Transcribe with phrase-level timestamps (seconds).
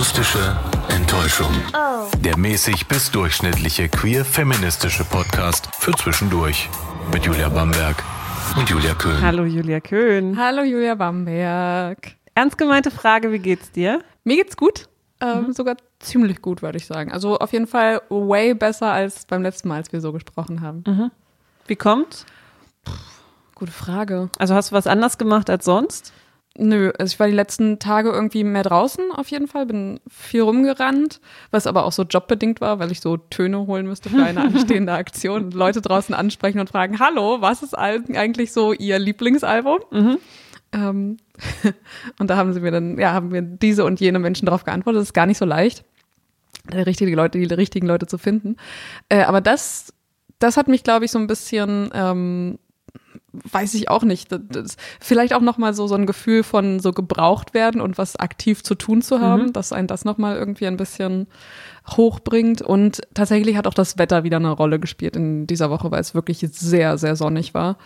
[0.00, 0.56] Akustische
[0.88, 1.52] Enttäuschung.
[2.24, 6.70] Der mäßig bis durchschnittliche queer-feministische Podcast für zwischendurch.
[7.12, 8.02] Mit Julia Bamberg
[8.56, 9.20] und Julia Köhn.
[9.20, 10.38] Hallo Julia Köhn.
[10.38, 12.16] Hallo Julia Bamberg.
[12.34, 14.00] Ernst gemeinte Frage, wie geht's dir?
[14.24, 14.88] Mir geht's gut.
[15.20, 17.12] Ähm, Sogar ziemlich gut, würde ich sagen.
[17.12, 21.10] Also auf jeden Fall way besser als beim letzten Mal, als wir so gesprochen haben.
[21.66, 22.24] Wie kommt's?
[23.54, 24.30] Gute Frage.
[24.38, 26.14] Also hast du was anders gemacht als sonst?
[26.58, 30.42] Nö, also ich war die letzten Tage irgendwie mehr draußen auf jeden Fall, bin viel
[30.42, 31.20] rumgerannt,
[31.52, 34.92] was aber auch so jobbedingt war, weil ich so Töne holen müsste für eine anstehende
[34.92, 39.78] Aktion und Leute draußen ansprechen und fragen, hallo, was ist eigentlich so ihr Lieblingsalbum?
[40.72, 41.16] Ähm,
[42.18, 45.00] und da haben sie mir dann, ja, haben mir diese und jene Menschen darauf geantwortet,
[45.00, 45.84] das ist gar nicht so leicht,
[46.72, 48.56] die richtigen Leute, die richtigen Leute zu finden.
[49.08, 49.94] Äh, aber das,
[50.40, 52.58] das hat mich, glaube ich, so ein bisschen ähm,
[53.32, 54.28] weiß ich auch nicht.
[55.00, 58.74] Vielleicht auch nochmal so, so ein Gefühl von so gebraucht werden und was aktiv zu
[58.74, 61.26] tun zu haben, dass ein das nochmal irgendwie ein bisschen
[61.88, 62.62] hochbringt.
[62.62, 66.14] Und tatsächlich hat auch das Wetter wieder eine Rolle gespielt in dieser Woche, weil es
[66.14, 67.76] wirklich sehr, sehr sonnig war.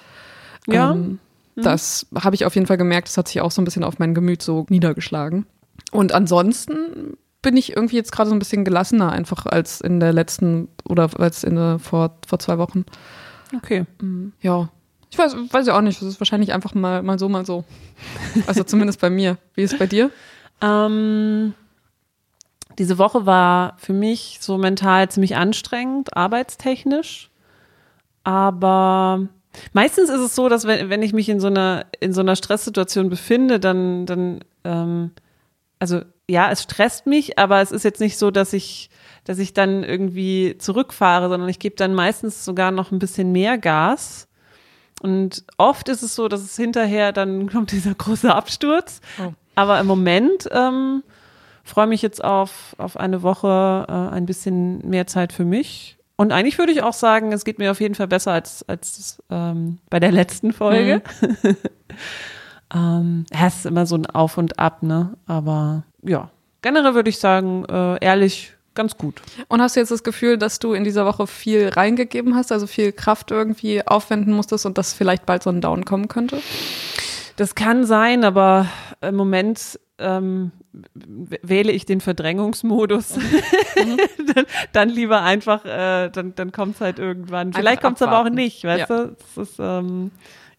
[0.67, 0.93] Ja.
[0.93, 1.19] Ähm,
[1.57, 3.09] Das habe ich auf jeden Fall gemerkt.
[3.09, 5.47] Das hat sich auch so ein bisschen auf mein Gemüt so niedergeschlagen.
[5.93, 10.13] Und ansonsten bin ich irgendwie jetzt gerade so ein bisschen gelassener einfach als in der
[10.13, 12.85] letzten oder als in der, vor, vor zwei Wochen.
[13.55, 13.85] Okay.
[14.41, 14.71] Ja.
[15.15, 16.03] Ich weiß, weiß ja auch nicht.
[16.03, 17.63] Das ist wahrscheinlich einfach mal, mal so, mal so.
[18.49, 19.39] Also zumindest bei mir.
[19.55, 20.11] Wie ist es bei dir?
[20.61, 21.55] Ähm,
[22.81, 27.31] diese Woche war für mich so mental ziemlich anstrengend, arbeitstechnisch.
[28.25, 29.29] Aber
[29.73, 32.35] meistens ist es so, dass wenn, wenn ich mich in so einer, in so einer
[32.35, 35.13] Stresssituation befinde, dann, dann, ähm,
[35.79, 38.91] also ja, es stresst mich, aber es ist jetzt nicht so, dass ich,
[39.23, 43.59] dass ich dann irgendwie zurückfahre, sondern ich gebe dann meistens sogar noch ein bisschen mehr
[43.59, 44.27] Gas.
[45.01, 49.01] Und oft ist es so, dass es hinterher dann kommt dieser große Absturz.
[49.23, 49.33] Oh.
[49.55, 51.03] Aber im Moment ähm,
[51.63, 55.97] freue mich jetzt auf, auf eine Woche äh, ein bisschen mehr Zeit für mich.
[56.17, 59.23] Und eigentlich würde ich auch sagen, es geht mir auf jeden Fall besser als, als
[59.31, 61.03] ähm, bei der letzten Folge.
[62.75, 65.17] ähm, ja, es ist immer so ein Auf und Ab, ne?
[65.27, 66.31] Aber ja,
[66.63, 69.21] generell würde ich sagen, äh, ehrlich, ganz gut.
[69.49, 72.67] Und hast du jetzt das Gefühl, dass du in dieser Woche viel reingegeben hast, also
[72.67, 76.41] viel Kraft irgendwie aufwenden musstest und dass vielleicht bald so ein Down kommen könnte?
[77.37, 78.67] Das kann sein, aber
[79.01, 80.53] im Moment ähm,
[80.95, 83.15] wähle ich den Verdrängungsmodus.
[84.35, 87.53] dann, dann lieber einfach, äh, dann, dann kommt es halt irgendwann.
[87.53, 89.05] Vielleicht kommt es aber auch nicht, weißt Ja.
[89.07, 89.17] du?
[89.37, 90.11] Das ist, ähm,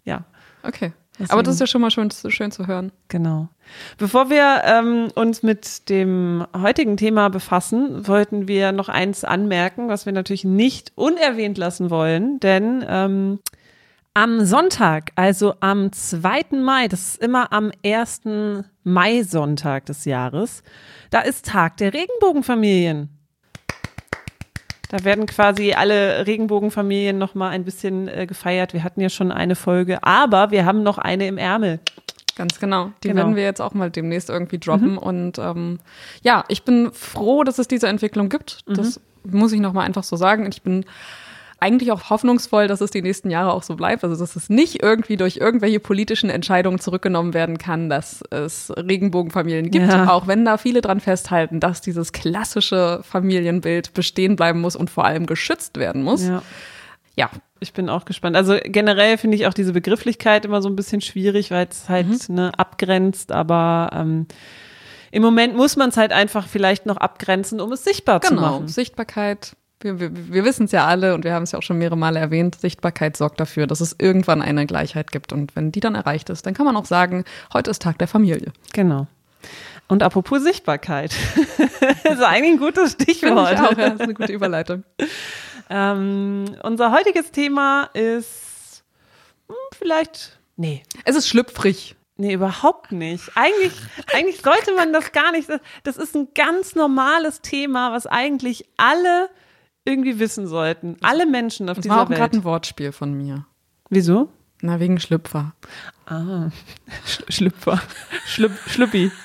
[0.03, 0.23] ja,
[0.67, 0.93] Okay.
[1.17, 2.91] Deswegen- Aber das ist ja schon mal schön, schön zu hören.
[3.07, 3.47] genau.
[3.97, 10.05] Bevor wir ähm, uns mit dem heutigen Thema befassen, wollten wir noch eins anmerken, was
[10.05, 13.39] wir natürlich nicht unerwähnt lassen wollen, denn ähm,
[14.13, 16.57] am Sonntag, also am 2.
[16.61, 20.63] Mai, das ist immer am ersten Mai-Sonntag des Jahres,
[21.09, 23.09] da ist Tag der Regenbogenfamilien.
[24.89, 28.73] Da werden quasi alle Regenbogenfamilien noch mal ein bisschen äh, gefeiert.
[28.73, 31.79] Wir hatten ja schon eine Folge, aber wir haben noch eine im Ärmel.
[32.35, 32.91] Ganz genau.
[33.03, 33.21] Die Genau.
[33.21, 34.97] werden wir jetzt auch mal demnächst irgendwie droppen.
[34.97, 35.79] Und ähm,
[36.21, 38.59] ja, ich bin froh, dass es diese Entwicklung gibt.
[38.67, 40.45] Das muss ich nochmal einfach so sagen.
[40.45, 40.85] Und ich bin
[41.65, 44.03] eigentlich auch hoffnungsvoll, dass es die nächsten Jahre auch so bleibt.
[44.03, 49.71] Also, dass es nicht irgendwie durch irgendwelche politischen Entscheidungen zurückgenommen werden kann, dass es Regenbogenfamilien
[49.71, 49.87] gibt.
[49.87, 50.09] Ja.
[50.09, 55.05] Auch wenn da viele dran festhalten, dass dieses klassische Familienbild bestehen bleiben muss und vor
[55.05, 56.27] allem geschützt werden muss.
[56.27, 56.41] Ja.
[57.17, 57.29] Ja,
[57.61, 58.35] Ich bin auch gespannt.
[58.35, 62.27] Also generell finde ich auch diese Begrifflichkeit immer so ein bisschen schwierig, weil es halt
[62.29, 64.27] ne, abgrenzt, aber ähm,
[65.11, 68.41] im Moment muss man es halt einfach vielleicht noch abgrenzen, um es sichtbar zu Genau,
[68.41, 68.67] machen.
[68.67, 69.55] Sichtbarkeit.
[69.81, 71.97] Wir, wir, wir wissen es ja alle und wir haben es ja auch schon mehrere
[71.97, 72.55] Male erwähnt.
[72.55, 75.33] Sichtbarkeit sorgt dafür, dass es irgendwann eine Gleichheit gibt.
[75.33, 78.07] Und wenn die dann erreicht ist, dann kann man auch sagen, heute ist Tag der
[78.07, 78.53] Familie.
[78.73, 79.07] Genau.
[79.87, 81.13] Und apropos Sichtbarkeit.
[82.03, 83.53] das ist eigentlich ein gutes Finde Stichwort.
[83.53, 84.83] ich auch, ja, das ist eine gute Überleitung.
[85.67, 88.83] Ähm, unser heutiges Thema ist
[89.47, 90.39] hm, vielleicht.
[90.57, 91.95] Nee, Es ist schlüpfrig.
[92.17, 93.31] Nee, überhaupt nicht.
[93.35, 93.73] Eigentlich,
[94.13, 95.49] eigentlich sollte man das gar nicht.
[95.83, 99.29] Das ist ein ganz normales Thema, was eigentlich alle
[99.85, 100.97] irgendwie wissen sollten.
[101.01, 102.19] Alle Menschen auf Das dieser war auch Welt.
[102.19, 103.45] gerade ein Wortspiel von mir.
[103.89, 104.29] Wieso?
[104.61, 105.53] Na, wegen Schlüpfer.
[106.07, 106.49] Ah,
[107.05, 107.81] Sch Schlüpfer.
[108.25, 109.11] Schlüpp Schlüppi.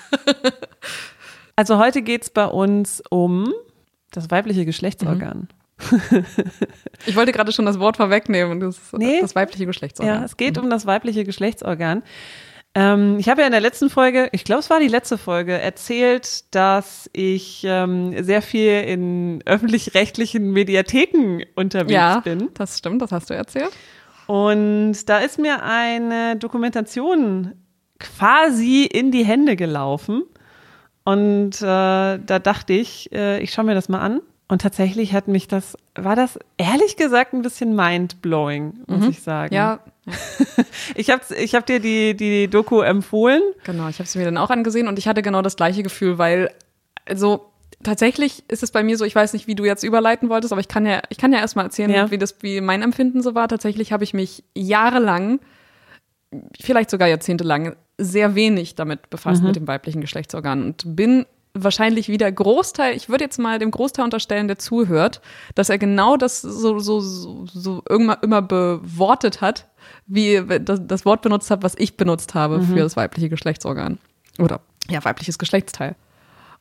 [1.56, 3.52] Also heute geht's bei uns um
[4.12, 5.48] das weibliche Geschlechtsorgan.
[7.04, 8.60] Ich wollte gerade schon das Wort vorwegnehmen.
[8.60, 9.20] Das, Nee.
[9.20, 10.20] das weibliche Geschlechtsorgan.
[10.20, 12.02] Ja, es geht um das weibliche Geschlechtsorgan.
[12.75, 15.58] Ähm, ich habe ja in der letzten Folge, ich glaube, es war die letzte Folge,
[15.58, 22.50] erzählt, dass ich ähm, sehr viel in öffentlich-rechtlichen Mediatheken unterwegs ja, bin.
[22.55, 23.70] das stimmt, das hast du erzählt.
[24.26, 27.55] Und da ist mir eine Dokumentation
[27.99, 30.23] quasi in die Hände gelaufen.
[31.02, 34.20] Und äh, da dachte ich, äh, ich schaue mir das mal an.
[34.46, 39.11] Und tatsächlich hat mich das, war das ehrlich gesagt ein bisschen mindblowing, muss mhm.
[39.11, 39.55] ich sagen.
[39.55, 39.81] Ja.
[40.94, 43.43] Ich habe ich hab dir die, die Doku empfohlen.
[43.64, 46.19] Genau, ich habe sie mir dann auch angesehen und ich hatte genau das gleiche Gefühl,
[46.19, 46.50] weil,
[47.06, 47.50] also
[47.82, 50.61] tatsächlich ist es bei mir so, ich weiß nicht, wie du jetzt überleiten wolltest, aber
[50.61, 52.11] ich kann ja, ich kann ja erstmal erzählen, ja.
[52.11, 53.49] wie das, wie mein Empfinden so war.
[53.49, 55.41] Tatsächlich habe ich mich jahrelang,
[56.61, 59.49] vielleicht sogar jahrzehntelang, sehr wenig damit befasst mhm.
[59.49, 64.05] mit dem weiblichen Geschlechtsorgan und bin wahrscheinlich wieder Großteil, ich würde jetzt mal dem Großteil
[64.05, 65.20] unterstellen, der zuhört,
[65.55, 69.69] dass er genau das so, so, so, so irgendwann immer bewortet hat,
[70.06, 72.67] wie das, das Wort benutzt hat, was ich benutzt habe mhm.
[72.67, 73.99] für das weibliche Geschlechtsorgan.
[74.38, 75.97] Oder ja, weibliches Geschlechtsteil.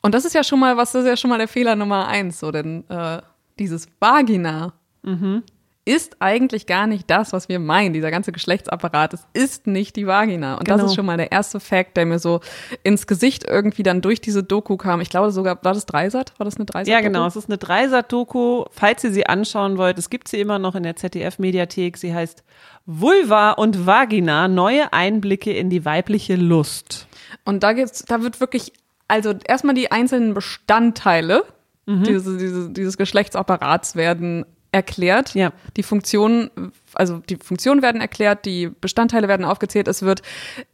[0.02, 2.40] Und das ist ja schon mal, was ist ja schon mal der Fehler Nummer eins,
[2.40, 3.22] so denn äh,
[3.58, 5.44] dieses Vagina mhm
[5.90, 7.94] ist eigentlich gar nicht das, was wir meinen.
[7.94, 10.54] Dieser ganze Geschlechtsapparat, es ist nicht die Vagina.
[10.56, 10.78] Und genau.
[10.78, 12.42] das ist schon mal der erste Fact, der mir so
[12.84, 15.02] ins Gesicht irgendwie dann durch diese Doku kam.
[15.02, 16.34] Ich glaube sogar, war das Dreisat?
[16.38, 16.88] War das eine Dreisat?
[16.88, 16.92] -Doku?
[16.92, 17.26] Ja, genau.
[17.26, 18.66] Es ist eine Dreisat-Doku.
[18.70, 21.98] Falls ihr sie anschauen wollt, es gibt sie immer noch in der ZDF-Mediathek.
[21.98, 22.44] Sie heißt
[22.92, 27.08] Vulva und Vagina, neue Einblicke in die weibliche Lust.
[27.46, 28.74] Und da geht's, da wird wirklich,
[29.08, 31.44] also erstmal die einzelnen Bestandteile
[31.86, 32.04] mhm.
[32.04, 35.36] dieses, dieses, dieses Geschlechtsapparats werden erklärt.
[35.36, 35.52] Ja.
[35.78, 36.50] Die Funktionen,
[36.96, 39.88] also die Funktionen werden erklärt, die Bestandteile werden aufgezählt.
[39.88, 40.24] Es wird,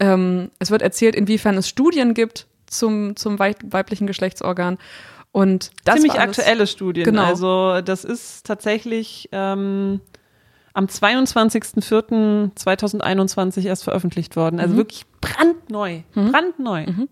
[0.00, 4.78] ähm, es wird erzählt, inwiefern es Studien gibt zum, zum weiblichen Geschlechtsorgan.
[5.32, 7.04] Und das Ziemlich aktuelle Studien.
[7.04, 7.24] Genau.
[7.24, 10.00] Also das ist tatsächlich ähm,
[10.76, 14.60] am 22.04.2021 erst veröffentlicht worden.
[14.60, 14.78] Also mhm.
[14.78, 16.00] wirklich brandneu.
[16.14, 16.32] Mhm.
[16.32, 16.84] Brandneu.
[16.86, 17.08] Mhm.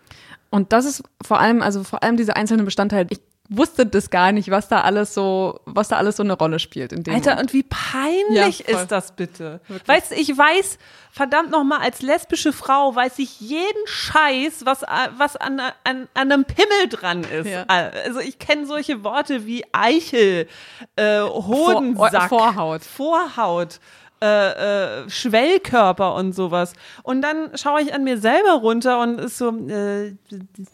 [0.51, 3.07] Und das ist vor allem, also vor allem diese einzelnen Bestandteile.
[3.11, 3.21] Ich
[3.57, 6.93] wusste das gar nicht, was da alles so, was da alles so eine Rolle spielt.
[6.93, 7.51] In dem Alter, Moment.
[7.51, 9.61] und wie peinlich ja, ist das bitte?
[9.69, 9.89] Wirklich.
[9.89, 10.79] Weißt du, ich weiß,
[11.11, 14.83] verdammt nochmal, als lesbische Frau weiß ich jeden Scheiß, was,
[15.17, 17.49] was an, an, an einem Pimmel dran ist.
[17.49, 17.65] Ja.
[17.67, 20.49] Also ich kenne solche Worte wie Eichel,
[20.97, 22.83] äh, Hodensack, Vor Vorhaut.
[22.83, 23.81] Vorhaut
[24.25, 26.73] äh, äh, Schwellkörper und sowas.
[27.03, 30.15] Und dann schaue ich an mir selber runter und ist so, äh,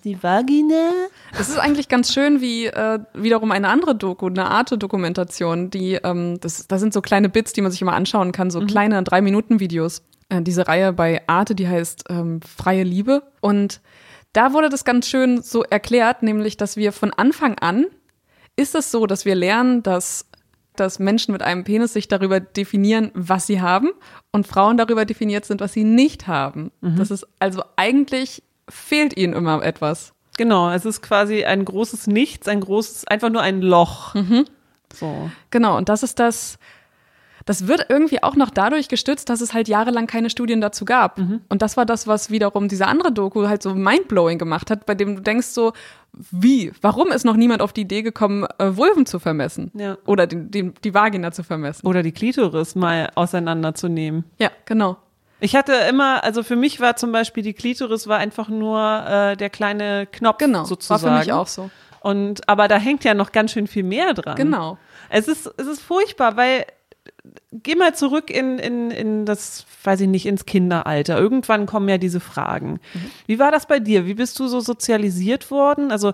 [0.05, 0.91] die Vagina.
[1.37, 6.39] Das ist eigentlich ganz schön, wie äh, wiederum eine andere Doku, eine Arte-Dokumentation, die, ähm,
[6.41, 8.69] das, das sind so kleine Bits, die man sich immer anschauen kann, so mhm.
[8.69, 10.03] kleine Drei-Minuten-Videos.
[10.29, 13.25] Äh, diese Reihe bei Arte, die heißt ähm, Freie Liebe.
[13.41, 13.81] Und
[14.33, 17.87] da wurde das ganz schön so erklärt, nämlich, dass wir von Anfang an
[18.57, 20.27] ist es so, dass wir lernen, dass
[20.81, 23.91] dass Menschen mit einem Penis sich darüber definieren, was sie haben
[24.33, 26.73] und Frauen darüber definiert sind, was sie nicht haben.
[26.81, 26.97] Mhm.
[26.97, 30.13] Das ist also eigentlich fehlt ihnen immer etwas.
[30.37, 34.15] Genau, es ist quasi ein großes Nichts, ein großes, einfach nur ein Loch.
[34.15, 34.47] Mhm.
[34.93, 35.31] So.
[35.51, 36.59] Genau, und das ist das,
[37.51, 41.19] das wird irgendwie auch noch dadurch gestützt, dass es halt jahrelang keine Studien dazu gab.
[41.19, 41.41] Mhm.
[41.49, 44.95] Und das war das, was wiederum diese andere Doku halt so mindblowing gemacht hat, bei
[44.95, 45.73] dem du denkst so,
[46.13, 46.71] wie?
[46.81, 49.73] Warum ist noch niemand auf die Idee gekommen, äh, Vulven zu vermessen?
[49.75, 49.99] Ja.
[50.07, 51.85] Oder die, die, die Vagina zu vermessen?
[51.89, 54.27] Oder die Klitoris mal auseinanderzunehmen.
[54.39, 54.99] Ja, genau.
[55.41, 59.37] Ich hatte immer, also für mich war zum Beispiel die Klitoris war einfach nur äh,
[59.37, 61.03] der kleine Knopf genau, sozusagen.
[61.03, 61.69] War für mich auch so.
[61.99, 64.37] Und aber da hängt ja noch ganz schön viel mehr dran.
[64.37, 64.79] Genau.
[65.09, 66.65] Es ist, es ist furchtbar, weil
[67.53, 71.19] geh mal zurück in, in, in das, weiß ich nicht, ins Kinderalter.
[71.19, 72.81] Irgendwann kommen ja diese Fragen.
[72.95, 73.11] Mhm.
[73.27, 74.07] Wie war das bei dir?
[74.07, 75.91] Wie bist du so sozialisiert worden?
[75.91, 76.13] Also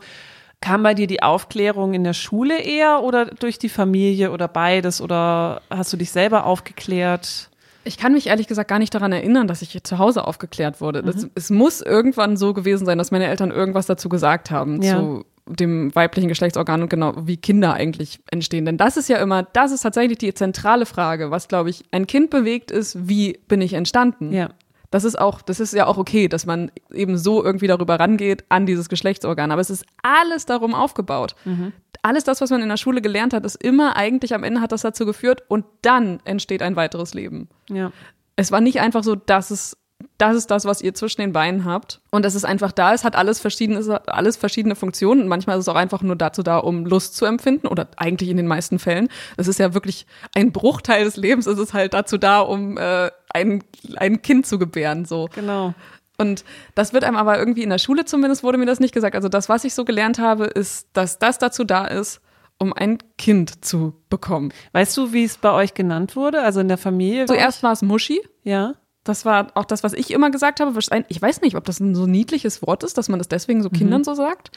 [0.61, 5.01] kam bei dir die Aufklärung in der Schule eher oder durch die Familie oder beides?
[5.01, 7.51] Oder hast du dich selber aufgeklärt?
[7.85, 11.03] Ich kann mich ehrlich gesagt gar nicht daran erinnern, dass ich zu Hause aufgeklärt wurde.
[11.03, 11.07] Mhm.
[11.07, 14.99] Das, es muss irgendwann so gewesen sein, dass meine Eltern irgendwas dazu gesagt haben, ja.
[14.99, 18.65] zu dem weiblichen Geschlechtsorgan und genau wie Kinder eigentlich entstehen.
[18.65, 22.07] Denn das ist ja immer, das ist tatsächlich die zentrale Frage, was, glaube ich, ein
[22.07, 24.33] Kind bewegt ist, wie bin ich entstanden?
[24.33, 24.51] Ja.
[24.91, 28.45] Das ist auch, das ist ja auch okay, dass man eben so irgendwie darüber rangeht
[28.49, 29.51] an dieses Geschlechtsorgan.
[29.51, 31.35] Aber es ist alles darum aufgebaut.
[31.45, 31.73] Mhm.
[32.03, 34.73] Alles das, was man in der Schule gelernt hat, ist immer eigentlich am Ende hat
[34.73, 37.49] das dazu geführt und dann entsteht ein weiteres Leben.
[37.69, 37.91] Ja.
[38.37, 39.77] Es war nicht einfach so, dass es
[40.19, 42.01] das ist das, was ihr zwischen den Beinen habt.
[42.11, 45.23] Und es ist einfach da, es hat alles verschiedene, es hat alles verschiedene Funktionen.
[45.23, 47.67] Und manchmal ist es auch einfach nur dazu da, um Lust zu empfinden.
[47.67, 49.09] Oder eigentlich in den meisten Fällen.
[49.37, 53.11] Es ist ja wirklich ein Bruchteil des Lebens, es ist halt dazu da, um äh,
[53.29, 53.63] ein,
[53.97, 55.05] ein Kind zu gebären.
[55.05, 55.29] So.
[55.35, 55.75] Genau.
[56.19, 59.15] Und das wird einem aber irgendwie in der Schule zumindest wurde mir das nicht gesagt.
[59.15, 62.21] Also das, was ich so gelernt habe, ist, dass das dazu da ist,
[62.59, 64.53] um ein Kind zu bekommen.
[64.73, 66.41] Weißt du, wie es bei euch genannt wurde?
[66.41, 67.27] Also in der Familie?
[67.27, 68.21] Zuerst war es Muschi.
[68.45, 68.75] Ja.
[69.07, 70.77] Das war auch das, was ich immer gesagt habe.
[71.09, 73.71] Ich weiß nicht, ob das ein so niedliches Wort ist, dass man das deswegen so
[73.71, 74.05] Kindern mhm.
[74.05, 74.51] so sagt.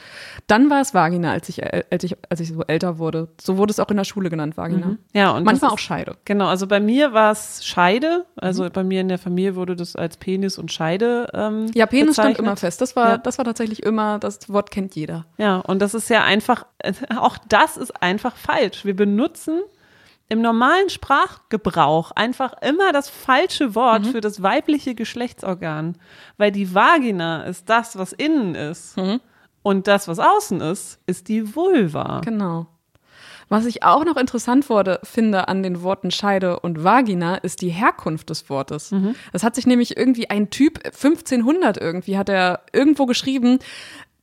[0.47, 3.29] Dann war es Vagina, als ich, äh, als ich, als ich so älter wurde.
[3.39, 4.87] So wurde es auch in der Schule genannt, Vagina.
[4.87, 4.97] Mhm.
[5.13, 6.15] Ja, und manchmal ist, auch Scheide.
[6.25, 8.25] Genau, also bei mir war es Scheide.
[8.35, 8.71] Also mhm.
[8.71, 11.27] bei mir in der Familie wurde das als Penis und Scheide.
[11.33, 12.35] Ähm, ja, Penis bezeichnet.
[12.35, 12.81] stand immer fest.
[12.81, 13.17] Das war, ja.
[13.17, 15.25] das war tatsächlich immer, das Wort kennt jeder.
[15.37, 16.65] Ja, und das ist ja einfach,
[17.17, 18.83] auch das ist einfach falsch.
[18.83, 19.61] Wir benutzen
[20.29, 24.11] im normalen Sprachgebrauch einfach immer das falsche Wort mhm.
[24.11, 25.97] für das weibliche Geschlechtsorgan,
[26.37, 28.95] weil die Vagina ist das, was innen ist.
[28.95, 29.19] Mhm.
[29.61, 32.21] Und das, was außen ist, ist die Vulva.
[32.23, 32.67] Genau.
[33.49, 37.69] Was ich auch noch interessant wurde, finde an den Worten Scheide und Vagina, ist die
[37.69, 38.91] Herkunft des Wortes.
[38.91, 39.15] Mhm.
[39.33, 43.57] Das hat sich nämlich irgendwie ein Typ 1500 irgendwie hat er irgendwo geschrieben,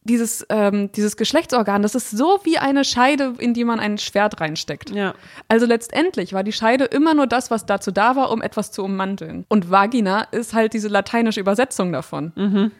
[0.06, 4.40] dieses, ähm, dieses Geschlechtsorgan, das ist so wie eine Scheide, in die man ein Schwert
[4.40, 4.90] reinsteckt.
[4.90, 5.14] Ja.
[5.48, 8.82] Also letztendlich war die Scheide immer nur das, was dazu da war, um etwas zu
[8.82, 9.44] ummanteln.
[9.48, 12.32] Und Vagina ist halt diese lateinische Übersetzung davon.
[12.36, 12.72] Mhm.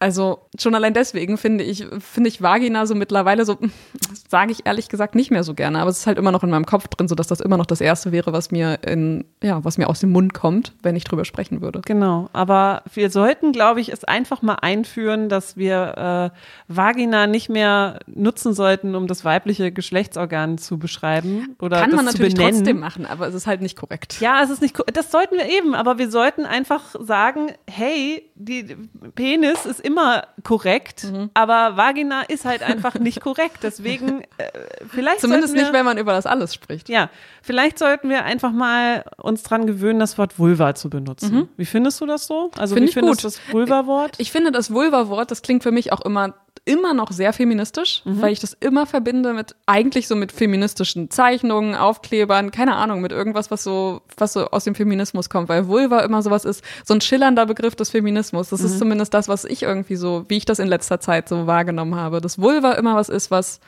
[0.00, 3.58] Also schon allein deswegen finde ich, finde ich Vagina so mittlerweile so,
[4.28, 6.50] sage ich ehrlich gesagt nicht mehr so gerne, aber es ist halt immer noch in
[6.50, 9.64] meinem Kopf drin, so dass das immer noch das Erste wäre, was mir in, ja,
[9.64, 11.80] was mir aus dem Mund kommt, wenn ich drüber sprechen würde.
[11.86, 17.48] Genau, aber wir sollten, glaube ich, es einfach mal einführen, dass wir äh, Vagina nicht
[17.48, 23.06] mehr nutzen sollten, um das weibliche Geschlechtsorgan zu beschreiben oder Kann man natürlich trotzdem machen,
[23.06, 24.20] aber es ist halt nicht korrekt.
[24.20, 28.76] Ja, es ist nicht, das sollten wir eben, aber wir sollten einfach sagen, hey, die
[29.14, 31.30] Penis ist immer korrekt, mhm.
[31.34, 33.58] aber Vagina ist halt einfach nicht korrekt.
[33.62, 34.50] Deswegen äh,
[34.88, 36.88] vielleicht zumindest wir, nicht, wenn man über das alles spricht.
[36.88, 37.10] Ja,
[37.42, 41.34] vielleicht sollten wir einfach mal uns dran gewöhnen, das Wort Vulva zu benutzen.
[41.34, 41.48] Mhm.
[41.56, 42.50] Wie findest du das so?
[42.56, 44.12] Also Find wie findest du das Vulva-Wort?
[44.14, 46.34] Ich, ich finde das Vulva-Wort, das klingt für mich auch immer
[46.66, 48.22] immer noch sehr feministisch, mhm.
[48.22, 53.12] weil ich das immer verbinde mit eigentlich so mit feministischen Zeichnungen, Aufklebern, keine Ahnung, mit
[53.12, 56.94] irgendwas, was so, was so aus dem Feminismus kommt, weil Vulva immer sowas ist, so
[56.94, 58.48] ein schillernder Begriff des Feminismus.
[58.48, 58.66] Das mhm.
[58.66, 61.96] ist zumindest das, was ich irgendwie so, wie ich das in letzter Zeit so wahrgenommen
[61.96, 63.60] habe, dass Vulva immer was ist, was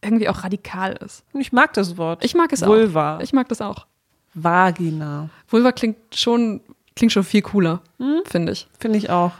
[0.00, 1.24] irgendwie auch radikal ist.
[1.34, 2.24] Ich mag das Wort.
[2.24, 2.70] Ich mag es Vulva.
[2.70, 2.78] auch.
[2.78, 3.18] Vulva.
[3.22, 3.86] Ich mag das auch.
[4.34, 5.30] Vagina.
[5.48, 6.60] Vulva klingt schon,
[6.94, 8.22] klingt schon viel cooler, mhm.
[8.24, 8.68] finde ich.
[8.78, 9.32] Finde ich auch.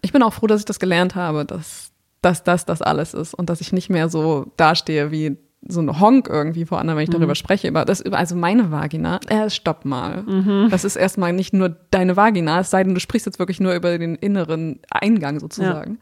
[0.00, 1.87] Ich bin auch froh, dass ich das gelernt habe, dass
[2.22, 6.00] dass das das alles ist und dass ich nicht mehr so dastehe wie so ein
[6.00, 7.36] Honk irgendwie vor anderen, wenn ich darüber mhm.
[7.36, 7.68] spreche.
[7.68, 10.22] Aber das, also meine Vagina, äh, stopp mal.
[10.22, 10.68] Mhm.
[10.70, 13.74] Das ist erstmal nicht nur deine Vagina, es sei denn, du sprichst jetzt wirklich nur
[13.74, 15.94] über den inneren Eingang sozusagen.
[15.94, 15.98] Ja.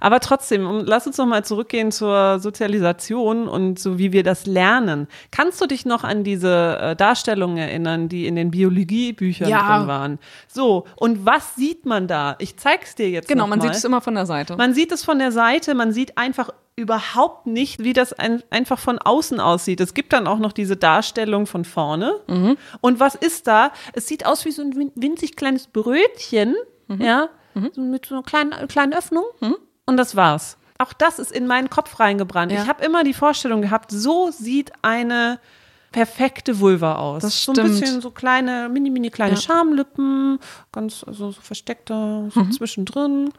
[0.00, 5.08] Aber trotzdem, lass uns noch mal zurückgehen zur Sozialisation und so wie wir das lernen.
[5.30, 9.78] Kannst du dich noch an diese äh, Darstellungen erinnern, die in den Biologiebüchern ja.
[9.78, 10.18] drin waren?
[10.48, 12.36] So, und was sieht man da?
[12.38, 13.66] Ich zeig's dir jetzt Genau, man mal.
[13.66, 14.56] sieht es immer von der Seite.
[14.56, 18.78] Man sieht es von der Seite, man sieht einfach überhaupt nicht, wie das ein, einfach
[18.78, 19.80] von außen aussieht.
[19.80, 22.20] Es gibt dann auch noch diese Darstellung von vorne.
[22.26, 22.56] Mhm.
[22.80, 23.72] Und was ist da?
[23.92, 26.56] Es sieht aus wie so ein winzig kleines Brötchen,
[26.88, 27.00] mhm.
[27.00, 27.70] ja, mhm.
[27.72, 29.24] So mit so einer kleinen, kleinen Öffnung.
[29.86, 30.56] Und das war's.
[30.78, 32.52] Auch das ist in meinen Kopf reingebrannt.
[32.52, 32.62] Ja.
[32.62, 35.38] Ich habe immer die Vorstellung gehabt, so sieht eine
[35.92, 37.22] perfekte Vulva aus.
[37.22, 37.68] Das so stimmt.
[37.68, 39.40] ein bisschen so kleine, mini, mini kleine ja.
[39.40, 40.40] Schamlippen,
[40.72, 42.52] ganz also so versteckter so mhm.
[42.52, 43.30] zwischendrin.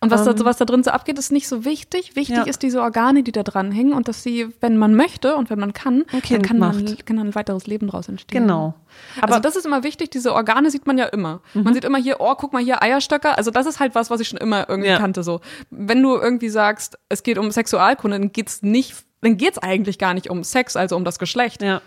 [0.00, 2.16] Und was, ähm, da, was da drin so abgeht, ist nicht so wichtig.
[2.16, 2.42] Wichtig ja.
[2.44, 5.58] ist diese Organe, die da dran hängen und dass sie, wenn man möchte und wenn
[5.58, 8.42] man kann, dann kann, man, kann dann ein weiteres Leben daraus entstehen.
[8.42, 8.74] Genau.
[9.20, 11.40] Aber also das ist immer wichtig, diese Organe sieht man ja immer.
[11.54, 11.62] Mhm.
[11.62, 13.36] Man sieht immer hier, oh, guck mal hier, Eierstöcker.
[13.36, 14.98] Also das ist halt was, was ich schon immer irgendwie ja.
[14.98, 15.22] kannte.
[15.22, 15.40] So,
[15.70, 20.14] Wenn du irgendwie sagst, es geht um Sexualkunde, dann geht's nicht, dann geht's eigentlich gar
[20.14, 21.62] nicht um Sex, also um das Geschlecht.
[21.62, 21.80] Ja.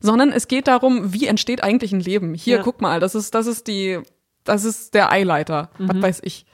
[0.00, 2.34] Sondern es geht darum, wie entsteht eigentlich ein Leben.
[2.34, 2.62] Hier, ja.
[2.62, 4.00] guck mal, das ist, das ist die,
[4.44, 5.70] das ist der Eileiter.
[5.78, 5.88] Mhm.
[5.88, 6.46] Was weiß ich.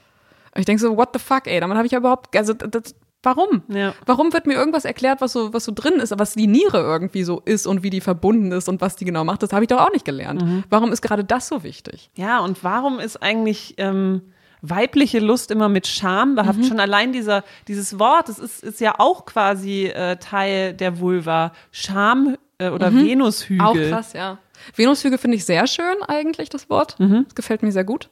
[0.55, 3.61] Ich denke so, what the fuck, ey, damit habe ich ja überhaupt, also das, Warum?
[3.67, 3.93] Ja.
[4.05, 7.23] Warum wird mir irgendwas erklärt, was so, was so drin ist, was die Niere irgendwie
[7.23, 9.43] so ist und wie die verbunden ist und was die genau macht?
[9.43, 10.41] Das habe ich doch auch nicht gelernt.
[10.41, 10.63] Mhm.
[10.69, 12.09] Warum ist gerade das so wichtig?
[12.15, 14.21] Ja, und warum ist eigentlich ähm,
[14.63, 16.63] weibliche Lust immer mit Scham behaftet?
[16.63, 16.67] Mhm.
[16.69, 21.53] Schon allein dieser, dieses Wort, das ist, ist ja auch quasi äh, Teil der Vulva.
[21.69, 23.05] Scham äh, oder mhm.
[23.05, 23.65] Venushügel.
[23.65, 24.39] Auch krass, ja.
[24.75, 26.99] Venushügel finde ich sehr schön eigentlich, das Wort.
[26.99, 27.25] Mhm.
[27.25, 28.09] Das gefällt mir sehr gut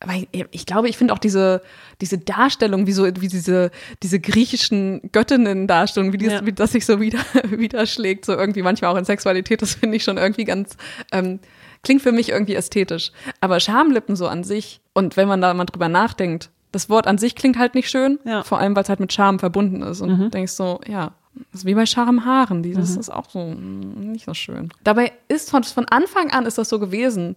[0.00, 1.60] aber ich glaube, ich finde auch diese,
[2.00, 3.70] diese Darstellung, wie so, wie diese,
[4.02, 6.46] diese griechischen Göttinnen-Darstellung, wie, dies, ja.
[6.46, 7.18] wie das sich so wieder,
[7.50, 10.78] widerschlägt, so irgendwie manchmal auch in Sexualität, das finde ich schon irgendwie ganz,
[11.12, 11.38] ähm,
[11.82, 13.12] klingt für mich irgendwie ästhetisch.
[13.42, 17.18] Aber Schamlippen so an sich, und wenn man da mal drüber nachdenkt, das Wort an
[17.18, 18.42] sich klingt halt nicht schön, ja.
[18.42, 20.00] vor allem, weil es halt mit Scham verbunden ist.
[20.00, 20.30] Und mhm.
[20.30, 21.12] denkst so, ja,
[21.52, 23.00] das ist wie bei Schamhaaren, dieses mhm.
[23.00, 24.70] ist auch so mm, nicht so schön.
[24.82, 27.36] Dabei ist von, von Anfang an ist das so gewesen,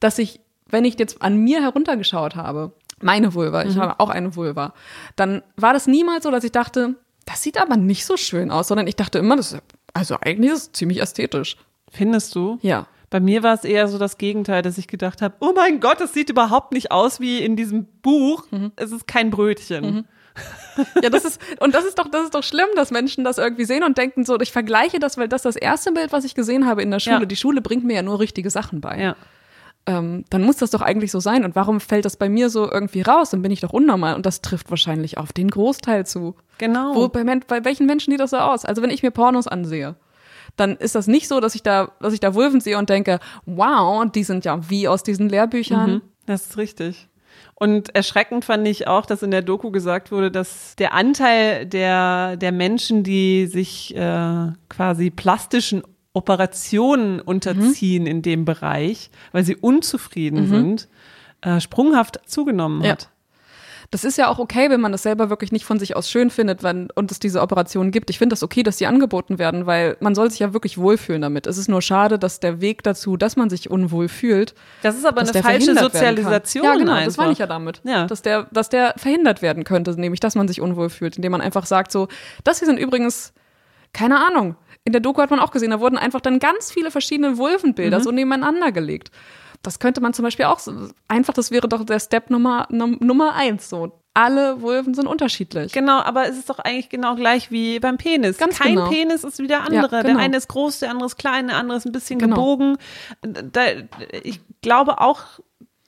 [0.00, 3.80] dass ich wenn ich jetzt an mir heruntergeschaut habe, meine Vulva, ich mhm.
[3.80, 4.74] habe auch eine Vulva,
[5.16, 6.96] dann war das niemals so, dass ich dachte,
[7.26, 9.62] das sieht aber nicht so schön aus, sondern ich dachte immer, das ist,
[9.94, 11.56] also eigentlich ist es ziemlich ästhetisch.
[11.90, 12.58] Findest du?
[12.62, 12.86] Ja.
[13.08, 16.00] Bei mir war es eher so das Gegenteil, dass ich gedacht habe, oh mein Gott,
[16.00, 18.44] es sieht überhaupt nicht aus wie in diesem Buch.
[18.52, 18.72] Mhm.
[18.76, 19.84] Es ist kein Brötchen.
[19.84, 20.04] Mhm.
[21.02, 23.64] Ja, das ist, und das ist doch, das ist doch schlimm, dass Menschen das irgendwie
[23.64, 26.66] sehen und denken so, ich vergleiche das, weil das das erste Bild, was ich gesehen
[26.66, 27.20] habe in der Schule.
[27.20, 27.24] Ja.
[27.24, 29.00] Die Schule bringt mir ja nur richtige Sachen bei.
[29.00, 29.16] Ja.
[29.86, 31.44] Ähm, dann muss das doch eigentlich so sein.
[31.44, 33.30] Und warum fällt das bei mir so irgendwie raus?
[33.30, 34.14] Dann bin ich doch unnormal.
[34.14, 36.34] Und das trifft wahrscheinlich auf den Großteil zu.
[36.58, 36.94] Genau.
[36.94, 38.64] Wo, bei, bei welchen Menschen sieht das so aus?
[38.64, 39.96] Also wenn ich mir Pornos ansehe,
[40.56, 43.20] dann ist das nicht so, dass ich da, dass ich da Wulven sehe und denke,
[43.46, 45.94] wow, die sind ja wie aus diesen Lehrbüchern.
[45.94, 47.08] Mhm, das ist richtig.
[47.54, 52.36] Und erschreckend fand ich auch, dass in der Doku gesagt wurde, dass der Anteil der,
[52.36, 55.82] der Menschen, die sich äh, quasi plastischen
[56.12, 58.08] Operationen unterziehen mhm.
[58.08, 60.48] in dem Bereich, weil sie unzufrieden mhm.
[60.48, 60.88] sind,
[61.42, 63.02] äh, sprunghaft zugenommen hat.
[63.02, 63.08] Ja.
[63.92, 66.30] Das ist ja auch okay, wenn man das selber wirklich nicht von sich aus schön
[66.30, 68.08] findet wenn, und es diese Operationen gibt.
[68.08, 71.22] Ich finde das okay, dass die angeboten werden, weil man soll sich ja wirklich wohlfühlen
[71.22, 71.48] damit.
[71.48, 74.54] Es ist nur schade, dass der Weg dazu, dass man sich unwohl fühlt.
[74.82, 76.64] Das ist aber eine falsche Sozialisation.
[76.64, 77.06] Ja, genau, einfach.
[77.06, 77.80] das meine ich ja damit.
[77.82, 78.06] Ja.
[78.06, 81.40] Dass, der, dass der verhindert werden könnte, nämlich dass man sich unwohl fühlt, indem man
[81.40, 82.06] einfach sagt, so,
[82.44, 83.32] das hier sind übrigens,
[83.92, 84.54] keine Ahnung.
[84.90, 88.00] In der Doku hat man auch gesehen, da wurden einfach dann ganz viele verschiedene Wulvenbilder
[88.00, 88.02] mhm.
[88.02, 89.12] so nebeneinander gelegt.
[89.62, 93.36] Das könnte man zum Beispiel auch so, einfach, das wäre doch der Step Nummer, Nummer
[93.36, 93.92] eins so.
[94.14, 95.70] Alle Vulven sind unterschiedlich.
[95.70, 98.36] Genau, aber es ist doch eigentlich genau gleich wie beim Penis.
[98.36, 98.88] Ganz Kein genau.
[98.88, 99.98] Penis ist wie der andere.
[99.98, 100.14] Ja, genau.
[100.14, 102.34] Der eine ist groß, der andere ist klein, der andere ist ein bisschen genau.
[102.34, 102.78] gebogen.
[103.22, 103.60] Da,
[104.24, 105.22] ich glaube auch,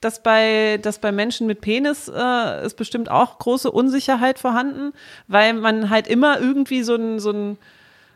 [0.01, 4.93] dass bei, dass bei Menschen mit Penis äh, ist bestimmt auch große Unsicherheit vorhanden,
[5.27, 7.59] weil man halt immer irgendwie so ein, so ein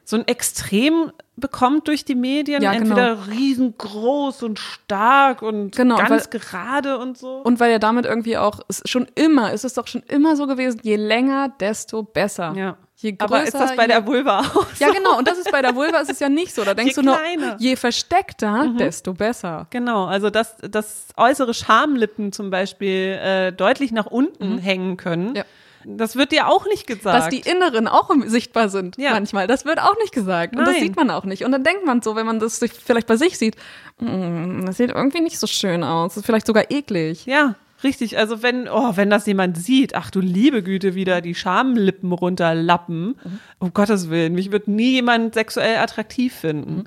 [0.09, 2.63] so ein Extrem bekommt durch die Medien.
[2.63, 3.27] Ja, Entweder genau.
[3.29, 7.39] riesengroß und stark und genau, ganz weil, gerade und so.
[7.43, 10.79] Und weil ja damit irgendwie auch, schon immer, ist es doch schon immer so gewesen,
[10.85, 12.55] je länger, desto besser.
[12.57, 12.77] Ja.
[12.99, 14.67] Je größer, Aber ist das bei je, der Vulva auch?
[14.75, 14.85] So?
[14.85, 15.19] Ja, genau.
[15.19, 16.65] Und das ist bei der Vulva ist es ja nicht so.
[16.65, 17.57] Da denkst je du nur, kleiner.
[17.59, 18.79] je versteckter, mhm.
[18.79, 19.67] desto besser.
[19.71, 20.07] Genau.
[20.07, 24.59] Also, dass, dass äußere Schamlippen zum Beispiel äh, deutlich nach unten mhm.
[24.59, 25.35] hängen können.
[25.35, 25.45] Ja
[25.87, 27.17] das wird dir auch nicht gesagt.
[27.17, 29.13] Dass die Inneren auch sichtbar sind ja.
[29.13, 29.47] manchmal.
[29.47, 30.55] Das wird auch nicht gesagt.
[30.55, 30.61] Nein.
[30.61, 31.45] Und das sieht man auch nicht.
[31.45, 33.57] Und dann denkt man so, wenn man das vielleicht bei sich sieht,
[34.01, 36.15] mm, das sieht irgendwie nicht so schön aus.
[36.15, 37.27] Das ist vielleicht sogar eklig.
[37.27, 37.55] Ja.
[37.85, 42.11] Richtig, also wenn, oh, wenn das jemand sieht, ach du liebe Güte, wieder die Schamlippen
[42.11, 43.39] runterlappen, mhm.
[43.59, 46.77] um Gottes Willen, mich wird nie jemand sexuell attraktiv finden.
[46.77, 46.85] Mhm.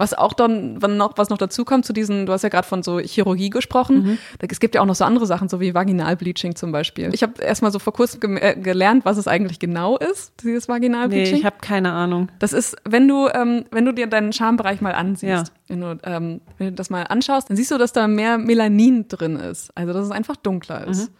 [0.00, 2.82] Was auch dann, noch, was noch dazu kommt zu diesen, du hast ja gerade von
[2.82, 4.02] so Chirurgie gesprochen.
[4.02, 4.18] Mhm.
[4.48, 7.10] Es gibt ja auch noch so andere Sachen, so wie Vaginalbleaching zum Beispiel.
[7.12, 10.70] Ich habe erstmal so vor kurzem ge äh, gelernt, was es eigentlich genau ist, dieses
[10.70, 11.34] Vaginalbleaching.
[11.34, 12.30] Nee, ich habe keine Ahnung.
[12.38, 15.54] Das ist, wenn du, ähm, wenn du dir deinen Schambereich mal ansiehst, ja.
[15.68, 19.06] wenn, du, ähm, wenn du das mal anschaust, dann siehst du, dass da mehr Melanin
[19.06, 19.70] drin ist.
[19.76, 21.10] Also dass es einfach dunkler ist.
[21.10, 21.14] Mhm.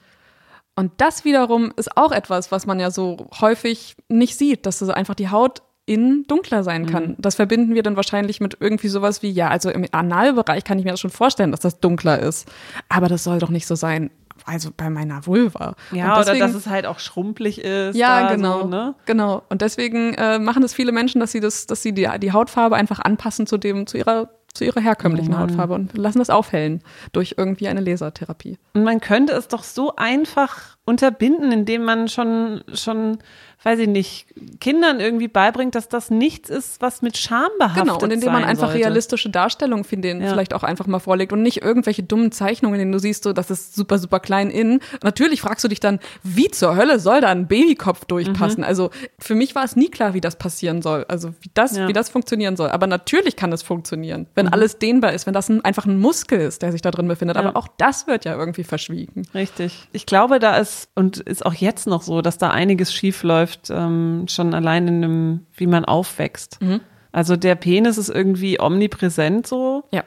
[0.77, 4.95] Und das wiederum ist auch etwas, was man ja so häufig nicht sieht, dass also
[4.95, 7.09] einfach die Haut innen dunkler sein kann.
[7.09, 7.15] Mhm.
[7.19, 10.85] Das verbinden wir dann wahrscheinlich mit irgendwie sowas wie, ja, also im Analbereich kann ich
[10.85, 12.49] mir das schon vorstellen, dass das dunkler ist.
[12.89, 14.11] Aber das soll doch nicht so sein.
[14.47, 15.75] Also bei meiner Vulva.
[15.91, 17.97] Ja, deswegen, oder dass es halt auch schrumpelig ist.
[17.97, 18.63] Ja, genau.
[18.63, 18.95] So, ne?
[19.05, 19.43] Genau.
[19.51, 22.77] Und deswegen äh, machen es viele Menschen, dass sie das, dass sie die, die Hautfarbe
[22.77, 26.83] einfach anpassen zu dem, zu ihrer zu ihrer herkömmlichen oh Hautfarbe und lassen das aufhellen
[27.13, 28.59] durch irgendwie eine Lasertherapie.
[28.75, 33.19] Und man könnte es doch so einfach unterbinden, indem man schon, schon
[33.63, 34.27] weiß ich nicht,
[34.59, 38.43] Kindern irgendwie beibringt, dass das nichts ist, was mit Scham behaftet Genau, und indem man
[38.43, 38.79] einfach sollte.
[38.79, 40.31] realistische Darstellungen finden, ja.
[40.31, 43.35] vielleicht auch einfach mal vorlegt und nicht irgendwelche dummen Zeichnungen, in denen du siehst, so,
[43.35, 44.81] das ist super, super klein innen.
[45.03, 48.61] Natürlich fragst du dich dann, wie zur Hölle soll da ein Babykopf durchpassen?
[48.61, 48.67] Mhm.
[48.67, 51.87] Also für mich war es nie klar, wie das passieren soll, also wie das, ja.
[51.87, 52.71] wie das funktionieren soll.
[52.71, 54.55] Aber natürlich kann es funktionieren, wenn mhm.
[54.55, 57.37] alles dehnbar ist, wenn das ein, einfach ein Muskel ist, der sich da drin befindet.
[57.37, 57.43] Ja.
[57.43, 59.23] Aber auch das wird ja irgendwie verschwiegen.
[59.35, 59.87] Richtig.
[59.93, 63.69] Ich glaube, da ist, und ist auch jetzt noch so, dass da einiges schief läuft
[63.71, 66.61] ähm, schon allein in dem, wie man aufwächst.
[66.63, 66.81] Mhm.
[67.13, 69.85] Also der Penis ist irgendwie omnipräsent so.
[69.91, 70.05] Ja.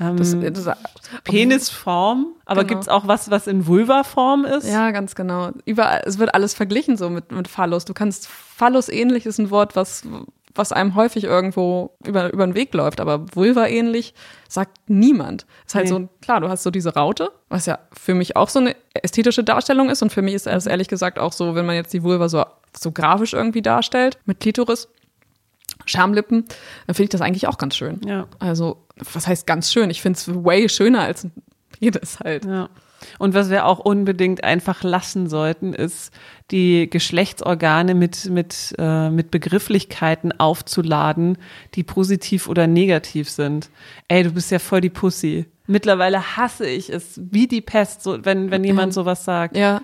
[0.00, 0.76] Ähm, das, das,
[1.24, 2.68] Penisform, aber genau.
[2.68, 4.68] gibt es auch was, was in Vulva-Form ist?
[4.68, 5.50] Ja, ganz genau.
[5.64, 7.84] Überall, es wird alles verglichen so mit, mit Phallus.
[7.84, 10.04] Du kannst, Phallus ähnlich ist ein Wort, was,
[10.54, 14.14] was einem häufig irgendwo über, über den Weg läuft, aber Vulva ähnlich
[14.48, 15.46] sagt niemand.
[15.66, 15.90] Ist halt nee.
[15.90, 19.44] so, klar, du hast so diese Raute, was ja für mich auch so eine ästhetische
[19.44, 22.02] Darstellung ist und für mich ist es ehrlich gesagt auch so, wenn man jetzt die
[22.02, 22.44] Vulva so,
[22.78, 24.88] so grafisch irgendwie darstellt, mit Klitoris,
[25.86, 26.44] Schamlippen,
[26.86, 28.00] dann finde ich das eigentlich auch ganz schön.
[28.06, 28.26] Ja.
[28.38, 29.90] Also, was heißt ganz schön?
[29.90, 31.26] Ich finde es way schöner als
[31.80, 32.44] jedes halt.
[32.44, 32.68] Ja.
[33.18, 36.12] Und was wir auch unbedingt einfach lassen sollten, ist,
[36.50, 41.38] die Geschlechtsorgane mit, mit, äh, mit Begrifflichkeiten aufzuladen,
[41.74, 43.70] die positiv oder negativ sind.
[44.08, 45.46] Ey, du bist ja voll die Pussy.
[45.66, 49.56] Mittlerweile hasse ich es wie die Pest, so, wenn, wenn jemand sowas sagt.
[49.56, 49.82] Ja.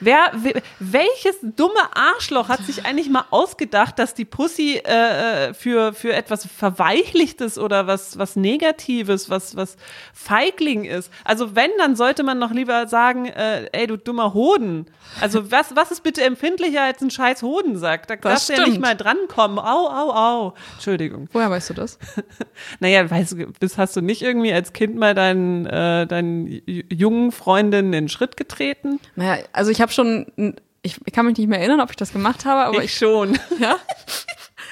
[0.00, 0.32] Wer,
[0.78, 6.12] welches dumme Arschloch hat sich eigentlich mal ausgedacht, dass die Pussy äh, äh, für, für
[6.12, 9.76] etwas Verweichlichtes oder was, was Negatives, was, was
[10.14, 11.12] Feigling ist?
[11.24, 14.86] Also wenn, dann sollte man noch lieber sagen, äh, ey, du dummer Hoden.
[15.20, 18.06] Also was, was ist bitte empfindlicher als ein scheiß Hodensack?
[18.06, 19.58] Da darfst du ja nicht mal drankommen.
[19.58, 20.54] Au, au, au.
[20.74, 21.28] Entschuldigung.
[21.32, 21.98] Woher weißt du das?
[22.80, 27.32] naja, weißt du, bist, hast du nicht irgendwie als Kind mal deinen, äh, deinen jungen
[27.32, 29.00] Freundinnen in den Schritt getreten?
[29.16, 32.44] Naja, also ich habe schon, ich, kann mich nicht mehr erinnern, ob ich das gemacht
[32.44, 33.38] habe, aber ich, ich schon.
[33.58, 33.76] Ja.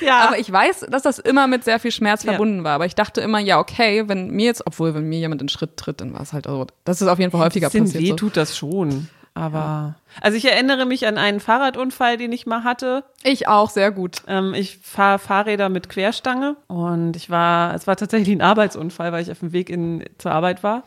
[0.01, 0.29] Ja.
[0.29, 2.31] Aber ich weiß, dass das immer mit sehr viel Schmerz ja.
[2.31, 2.75] verbunden war.
[2.75, 5.77] Aber ich dachte immer, ja, okay, wenn mir jetzt, obwohl, wenn mir jemand in Schritt
[5.77, 7.95] tritt, dann war es halt, also, das ist auf jeden Fall häufiger passiert.
[7.95, 8.15] Weh so.
[8.15, 9.09] tut das schon.
[9.35, 13.05] Aber, also ich erinnere mich an einen Fahrradunfall, den ich mal hatte.
[13.23, 14.23] Ich auch, sehr gut.
[14.27, 19.23] Ähm, ich fahre Fahrräder mit Querstange und ich war, es war tatsächlich ein Arbeitsunfall, weil
[19.23, 20.83] ich auf dem Weg in, zur Arbeit war.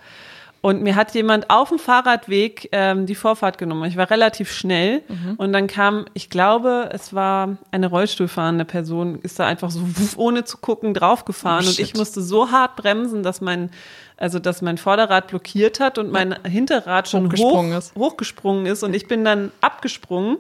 [0.62, 3.84] Und mir hat jemand auf dem Fahrradweg ähm, die Vorfahrt genommen.
[3.86, 5.34] Ich war relativ schnell mhm.
[5.38, 9.82] und dann kam, ich glaube, es war eine Rollstuhlfahrende Person, ist da einfach so
[10.18, 13.72] ohne zu gucken draufgefahren oh, und ich musste so hart bremsen, dass mein
[14.18, 17.96] also dass mein Vorderrad blockiert hat und mein Hinterrad schon hochgesprungen, hoch, ist.
[17.96, 20.38] hochgesprungen ist und ich bin dann abgesprungen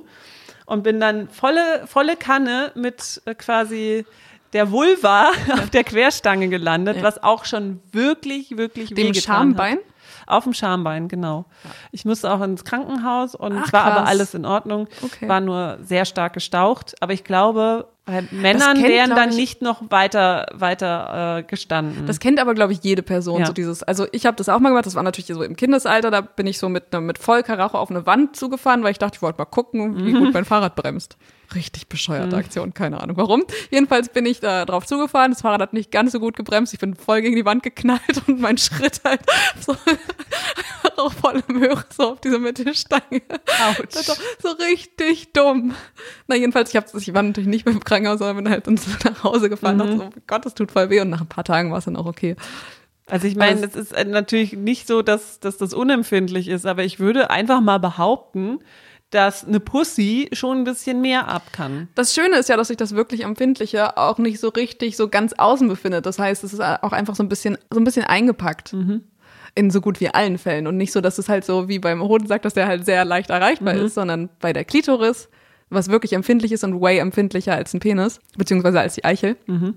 [0.68, 4.06] und bin dann volle volle Kanne mit äh, quasi
[4.54, 7.04] der Vulva auf der Querstange gelandet, ja.
[7.04, 9.78] was auch schon wirklich, wirklich Dem Schambein?
[9.78, 9.91] Hat.
[10.32, 11.46] Auf dem Schambein, genau.
[11.91, 13.98] Ich musste auch ins Krankenhaus und Ach, es war krass.
[13.98, 14.88] aber alles in Ordnung.
[15.02, 15.28] Okay.
[15.28, 16.96] War nur sehr stark gestaucht.
[17.02, 22.08] Aber ich glaube, bei Männern wären dann ich, nicht noch weiter, weiter äh, gestanden.
[22.08, 23.46] Das kennt aber, glaube ich, jede Person, ja.
[23.46, 26.10] so dieses, also ich habe das auch mal gemacht, das war natürlich so im Kindesalter,
[26.10, 29.22] da bin ich so mit, mit Vollkaracho auf eine Wand zugefahren, weil ich dachte, ich
[29.22, 31.16] wollte mal gucken, wie gut mein Fahrrad bremst.
[31.54, 32.42] Richtig bescheuerte mhm.
[32.42, 33.44] Aktion, keine Ahnung warum.
[33.70, 36.80] Jedenfalls bin ich da drauf zugefahren, das Fahrrad hat nicht ganz so gut gebremst, ich
[36.80, 39.22] bin voll gegen die Wand geknallt und mein Schritt halt
[39.60, 39.76] so
[41.02, 43.22] auch voll im Höhe, so auf diese Mittelstange.
[43.80, 43.96] Autsch.
[44.42, 45.74] So richtig dumm.
[46.28, 48.88] Na jedenfalls, ich, hab, ich war natürlich nicht beim Krankenhaus Krankenhaus, sondern bin halt uns
[49.04, 49.82] nach Hause gefahren mhm.
[49.82, 51.02] und so, Gott, das tut voll weh.
[51.02, 52.36] Und nach ein paar Tagen war es dann auch okay.
[53.08, 57.00] Also ich meine, es ist natürlich nicht so, dass, dass das unempfindlich ist, aber ich
[57.00, 58.60] würde einfach mal behaupten,
[59.10, 61.90] dass eine Pussy schon ein bisschen mehr ab kann.
[61.96, 65.34] Das Schöne ist ja, dass sich das wirklich Empfindliche auch nicht so richtig so ganz
[65.34, 66.06] außen befindet.
[66.06, 68.72] Das heißt, es ist auch einfach so ein bisschen, so ein bisschen eingepackt.
[68.72, 69.04] Mhm.
[69.54, 70.68] In so gut wie allen Fällen.
[70.68, 73.04] Und nicht so, dass es halt so wie beim Hoden sagt, dass der halt sehr
[73.04, 73.86] leicht erreichbar mhm.
[73.86, 75.28] ist, sondern bei der Klitoris
[75.72, 79.38] was wirklich empfindlich ist und way empfindlicher als ein Penis, beziehungsweise als die Eichel.
[79.48, 79.76] Mhm.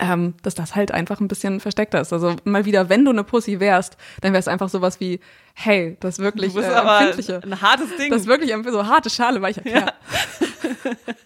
[0.00, 2.12] Ähm, dass das halt einfach ein bisschen versteckter ist.
[2.12, 5.20] Also mal wieder, wenn du eine Pussy wärst, dann wär's einfach sowas wie,
[5.52, 7.40] hey, das wirklich du bist äh, aber empfindliche.
[7.44, 8.10] Ein hartes Ding.
[8.10, 9.78] Das ist wirklich so harte Schale, weil ich ja.
[9.78, 9.92] ja.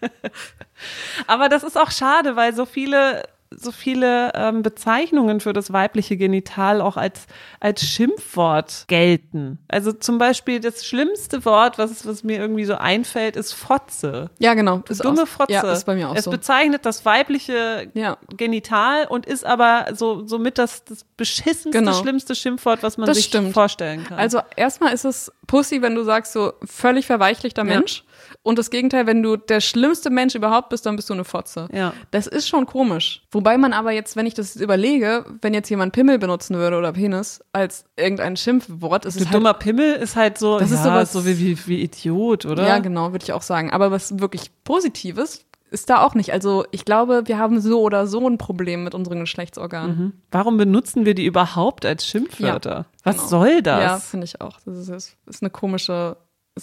[1.26, 6.16] aber das ist auch schade, weil so viele so viele ähm, Bezeichnungen für das weibliche
[6.16, 7.26] Genital auch als,
[7.60, 9.58] als Schimpfwort gelten.
[9.68, 14.30] Also zum Beispiel das schlimmste Wort, was, was mir irgendwie so einfällt, ist Fotze.
[14.38, 14.82] Ja, genau.
[14.88, 15.52] Ist Dumme auch, Fotze.
[15.52, 16.30] Ja, ist bei mir auch es so.
[16.30, 18.18] bezeichnet das weibliche ja.
[18.36, 21.94] Genital und ist aber so somit das, das beschissenste, genau.
[21.94, 23.54] schlimmste Schimpfwort, was man das sich stimmt.
[23.54, 24.18] vorstellen kann.
[24.18, 27.76] Also erstmal ist es Pussy, wenn du sagst so völlig verweichlichter ja.
[27.76, 28.04] Mensch.
[28.48, 31.68] Und das Gegenteil, wenn du der schlimmste Mensch überhaupt bist, dann bist du eine Fotze.
[31.70, 31.92] Ja.
[32.12, 33.20] Das ist schon komisch.
[33.30, 36.94] Wobei man aber jetzt, wenn ich das überlege, wenn jetzt jemand Pimmel benutzen würde oder
[36.94, 40.82] Penis als irgendein Schimpfwort, ist es halt, dummer Pimmel ist halt so, das ja, ist
[40.82, 42.66] sowas so wie, wie, wie Idiot, oder?
[42.66, 43.70] Ja, genau, würde ich auch sagen.
[43.70, 46.32] Aber was wirklich Positives ist da auch nicht.
[46.32, 49.98] Also ich glaube, wir haben so oder so ein Problem mit unseren Geschlechtsorganen.
[49.98, 50.12] Mhm.
[50.30, 52.70] Warum benutzen wir die überhaupt als Schimpfwörter?
[52.70, 53.28] Ja, Was genau.
[53.28, 53.82] soll das?
[53.82, 54.58] Ja, finde ich auch.
[54.64, 56.16] Das ist, ist eine komische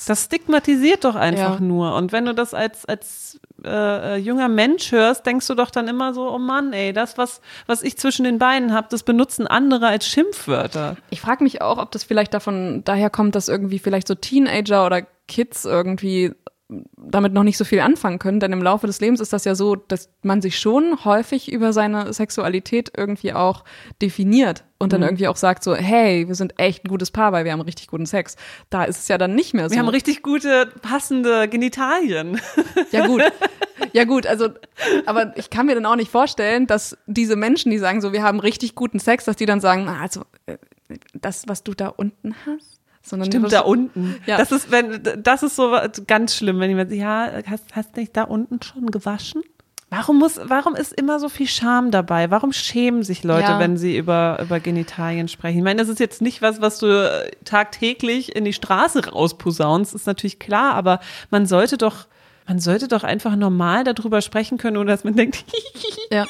[0.05, 1.65] das stigmatisiert doch einfach ja.
[1.65, 1.95] nur.
[1.95, 6.13] Und wenn du das als, als äh, junger Mensch hörst, denkst du doch dann immer
[6.13, 9.87] so, oh Mann, ey, das, was, was ich zwischen den Beinen habe, das benutzen andere
[9.87, 10.97] als Schimpfwörter.
[11.09, 14.85] Ich frage mich auch, ob das vielleicht davon daher kommt, dass irgendwie vielleicht so Teenager
[14.85, 16.33] oder Kids irgendwie
[16.67, 19.53] damit noch nicht so viel anfangen können, denn im Laufe des Lebens ist das ja
[19.53, 23.63] so, dass man sich schon häufig über seine Sexualität irgendwie auch
[24.01, 25.07] definiert und dann mhm.
[25.07, 27.87] irgendwie auch sagt so, hey, wir sind echt ein gutes Paar, weil wir haben richtig
[27.87, 28.35] guten Sex.
[28.71, 29.75] Da ist es ja dann nicht mehr so.
[29.75, 32.39] Wir haben richtig gute, passende Genitalien.
[32.91, 33.21] Ja gut,
[33.93, 34.49] ja gut, also,
[35.05, 38.23] aber ich kann mir dann auch nicht vorstellen, dass diese Menschen, die sagen so, wir
[38.23, 40.57] haben richtig guten Sex, dass die dann sagen, also äh,
[41.13, 42.74] das, was du da unten hast,
[43.05, 44.15] sondern Stimmt, da unten.
[44.25, 44.37] Ja.
[44.37, 48.23] Das ist, wenn, das ist so ganz schlimm, wenn jemand, ja, hast, hast nicht da
[48.23, 49.43] unten schon gewaschen?
[49.91, 52.31] Warum muss, warum ist immer so viel Scham dabei?
[52.31, 53.59] Warum schämen sich Leute, ja.
[53.59, 55.59] wenn sie über, über Genitalien sprechen?
[55.59, 60.07] Ich meine, das ist jetzt nicht was, was du tagtäglich in die Straße rausposaunst, ist
[60.07, 62.07] natürlich klar, aber man sollte doch,
[62.47, 65.45] man sollte doch einfach normal darüber sprechen können, ohne dass man denkt,
[66.11, 66.25] ja.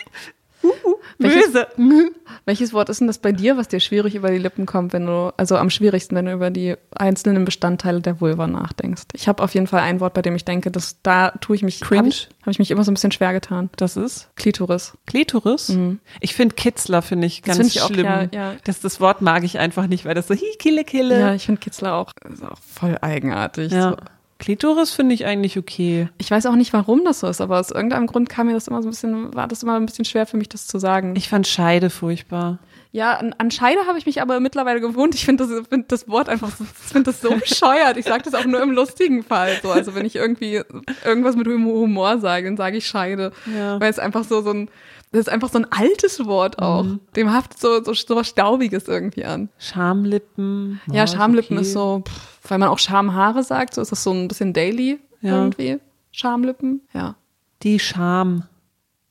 [1.18, 1.68] Böse.
[2.46, 5.06] Welches Wort ist denn das bei dir, was dir schwierig über die Lippen kommt, wenn
[5.06, 9.04] du, also am schwierigsten, wenn du über die einzelnen Bestandteile der Vulva nachdenkst?
[9.14, 11.64] Ich habe auf jeden Fall ein Wort, bei dem ich denke, dass da tue ich
[11.64, 12.12] mich, Cringe?
[12.42, 13.70] habe ich, mich immer so ein bisschen schwer getan.
[13.78, 14.94] Das ist Klitoris.
[15.06, 15.70] Klitoris.
[15.70, 16.00] Mhm.
[16.20, 18.06] Ich finde Kitzler finde ich ganz find ich auch, schlimm.
[18.06, 18.56] ja, ja.
[18.64, 21.20] Das, das Wort mag ich einfach nicht, weil das so hi, kille, kille.
[21.20, 22.12] Ja, ich finde Kitzler auch,
[22.50, 23.72] auch voll eigenartig.
[23.72, 23.92] Ja.
[23.92, 23.98] So.
[24.38, 26.10] Klitoris finde ich eigentlich okay.
[26.18, 28.68] Ich weiß auch nicht, warum das so ist, aber aus irgendeinem Grund kam mir das
[28.68, 31.16] immer so ein bisschen, war das immer ein bisschen schwer für mich, das zu sagen.
[31.16, 32.60] Ich fand Scheide furchtbar.
[32.92, 35.16] Ja, an, an Scheide habe ich mich aber mittlerweile gewohnt.
[35.16, 37.98] Ich finde das, find das Wort einfach, so- ich finde das so bescheuert.
[37.98, 39.58] Ich sage das auch nur im lustigen Fall.
[39.62, 40.62] So, also wenn ich irgendwie
[41.06, 43.80] irgendwas mit Humor sage, dann sage ich Scheide, Ja.
[43.80, 44.70] weil es einfach so so ein,
[45.12, 46.86] das ist einfach so ein altes Wort auch.
[47.16, 49.50] Dem haftet so so, so was Staubiges irgendwie an.
[49.58, 50.82] Schamlippen.
[50.92, 51.66] Ja, Oh, Schamlippen okay.
[51.66, 55.00] ist so, pff, weil man auch Schamhaare sagt, so ist das so ein bisschen daily
[55.22, 55.38] Ja.
[55.38, 55.80] irgendwie.
[56.12, 57.16] Schamlippen, ja.
[57.64, 58.44] Die Scham.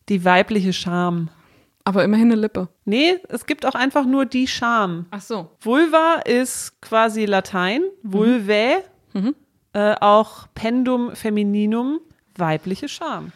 [0.09, 1.28] Die weibliche Scham.
[1.85, 2.68] Aber immerhin eine Lippe.
[2.85, 5.07] Nee, es gibt auch einfach nur die Scham.
[5.11, 5.50] Ach so.
[5.61, 8.76] Vulva ist quasi Latein, Vulvae,
[9.12, 9.35] Mhm.
[9.74, 12.00] äh, auch Pendum femininum,
[12.37, 13.33] weibliche Scham.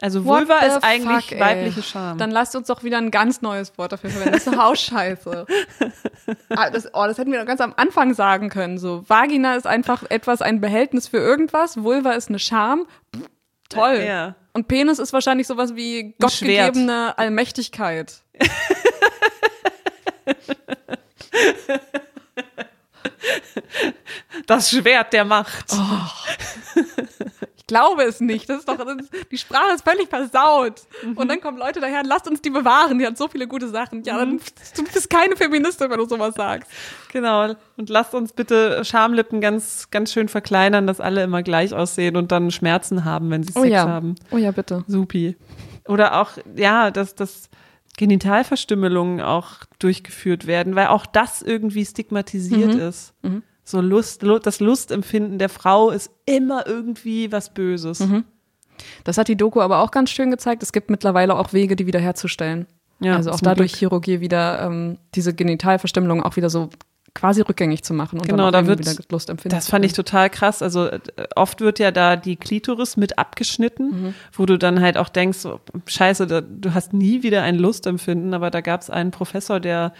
[0.00, 2.16] Also Vulva ist eigentlich fuck, weibliche Scham.
[2.18, 4.32] Dann lasst uns doch wieder ein ganz neues Wort dafür verwenden.
[4.32, 5.46] Das ist eine Hausscheiße.
[6.50, 8.78] ah, das, oh, das hätten wir doch ganz am Anfang sagen können.
[8.78, 11.82] So, Vagina ist einfach etwas, ein Behältnis für irgendwas.
[11.82, 12.86] Vulva ist eine Scham.
[13.14, 13.28] Pff,
[13.70, 14.02] Toll.
[14.06, 14.34] Ja.
[14.52, 18.22] Und Penis ist wahrscheinlich sowas wie gottgegebene Allmächtigkeit.
[24.46, 25.66] Das Schwert der Macht.
[25.72, 26.80] Oh.
[27.70, 28.50] Ich glaube es nicht.
[28.50, 30.82] Das ist doch, das ist, die Sprache ist völlig versaut.
[31.14, 32.98] Und dann kommen Leute daher, lasst uns die bewahren.
[32.98, 34.02] Die hat so viele gute Sachen.
[34.02, 34.40] Ja, dann,
[34.76, 36.68] du bist keine Feministin, wenn du sowas sagst.
[37.12, 37.54] Genau.
[37.76, 42.32] Und lasst uns bitte Schamlippen ganz, ganz schön verkleinern, dass alle immer gleich aussehen und
[42.32, 44.16] dann Schmerzen haben, wenn sie Sex haben.
[44.32, 44.82] Oh ja, bitte.
[44.88, 45.36] Supi.
[45.86, 47.50] Oder auch, ja, dass, dass
[47.98, 52.80] Genitalverstümmelungen auch durchgeführt werden, weil auch das irgendwie stigmatisiert Mhm.
[52.80, 53.14] ist.
[53.64, 58.00] So Lust, Lu- das Lustempfinden der Frau ist immer irgendwie was Böses.
[58.00, 58.24] Mhm.
[59.04, 60.62] Das hat die Doku aber auch ganz schön gezeigt.
[60.62, 62.66] Es gibt mittlerweile auch Wege, die wiederherzustellen.
[63.00, 63.78] Ja, also auch dadurch Glück.
[63.78, 66.68] Chirurgie wieder ähm, diese Genitalverstümmelung auch wieder so
[67.14, 69.54] quasi rückgängig zu machen und Genau, dann da wird- wieder Lust empfinden.
[69.56, 70.62] Das fand ich total krass.
[70.62, 71.00] Also äh,
[71.34, 74.14] oft wird ja da die Klitoris mit abgeschnitten, Mhm.
[74.32, 78.32] wo du dann halt auch denkst, so, scheiße, da, du hast nie wieder ein Lustempfinden.
[78.32, 79.92] Aber da gab es einen Professor, der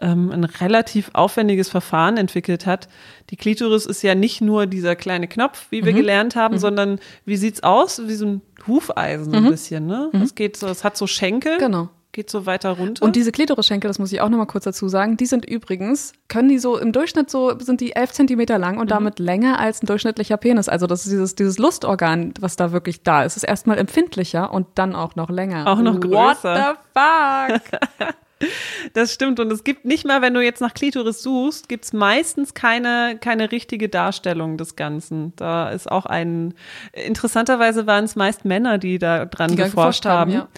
[0.00, 2.88] ähm, ein relativ aufwendiges Verfahren entwickelt hat.
[3.30, 5.96] Die Klitoris ist ja nicht nur dieser kleine Knopf, wie wir Mhm.
[5.96, 8.02] gelernt haben, sondern wie sieht's aus?
[8.06, 10.10] Wie so ein Hufeisen so ein bisschen, ne?
[10.22, 11.58] Es geht so, es hat so Schenkel, Mhm.
[11.60, 11.88] Genau.
[12.12, 13.04] geht so weiter runter.
[13.04, 16.48] Und diese Klitorisschenkel, das muss ich auch nochmal kurz dazu sagen, die sind übrigens, können
[16.48, 18.80] die so im Durchschnitt so, sind die elf Zentimeter lang Mhm.
[18.82, 20.68] und damit länger als ein durchschnittlicher Penis.
[20.68, 24.66] Also das ist dieses, dieses Lustorgan, was da wirklich da ist, ist erstmal empfindlicher und
[24.76, 25.66] dann auch noch länger.
[25.68, 26.76] Auch noch What größer.
[26.94, 27.80] the fuck?
[28.92, 29.40] Das stimmt.
[29.40, 33.16] Und es gibt nicht mal, wenn du jetzt nach Klitoris suchst, gibt es meistens keine,
[33.20, 35.32] keine richtige Darstellung des Ganzen.
[35.36, 36.54] Da ist auch ein,
[36.92, 40.48] interessanterweise waren es meist Männer, die da dran Die geforscht haben, ja.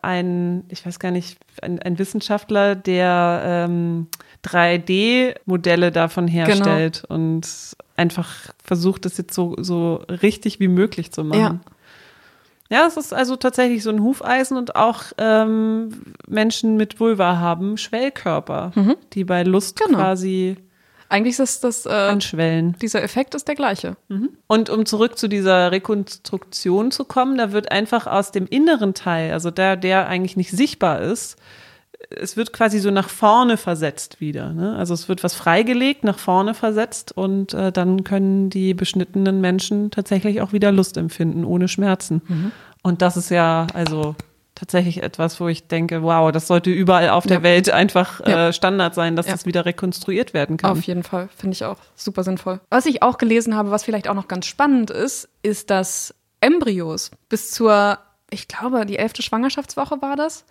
[0.00, 4.06] Ein, ich weiß gar nicht, ein, ein Wissenschaftler, der ähm,
[4.44, 6.46] 3D-Modelle davon Genau.
[6.46, 7.46] herstellt und
[7.96, 8.30] einfach
[8.62, 11.40] versucht, das jetzt so, so richtig wie möglich zu machen.
[11.40, 11.60] Ja.
[12.74, 17.76] Ja, es ist also tatsächlich so ein Hufeisen und auch ähm, Menschen mit Vulva haben
[17.76, 18.72] Schwellkörper,
[19.12, 19.98] die bei Lust Genau.
[19.98, 20.56] quasi
[21.08, 22.74] Eigentlich ist das, äh, anschwellen.
[22.82, 23.96] dieser Effekt ist der gleiche.
[24.48, 29.32] Und um zurück zu dieser Rekonstruktion zu kommen, da wird einfach aus dem inneren Teil,
[29.32, 31.36] also der, der eigentlich nicht sichtbar ist,
[32.10, 34.52] es wird quasi so nach vorne versetzt wieder.
[34.52, 34.76] Ne?
[34.76, 39.90] Also es wird was freigelegt, nach vorne versetzt und äh, dann können die beschnittenen Menschen
[39.90, 42.22] tatsächlich auch wieder Lust empfinden, ohne Schmerzen.
[42.82, 44.14] Und das ist ja also
[44.54, 47.42] tatsächlich etwas, wo ich denke, wow, das sollte überall auf der Ja.
[47.42, 48.48] Welt einfach Ja.
[48.48, 49.32] äh, Standard sein, dass Ja.
[49.32, 50.70] das wieder rekonstruiert werden kann.
[50.70, 52.60] Auf jeden Fall, finde ich auch super sinnvoll.
[52.70, 57.10] Was ich auch gelesen habe, was vielleicht auch noch ganz spannend ist, ist, dass Embryos
[57.28, 57.98] bis zur,
[58.30, 60.44] ich glaube, die elfte Schwangerschaftswoche war das,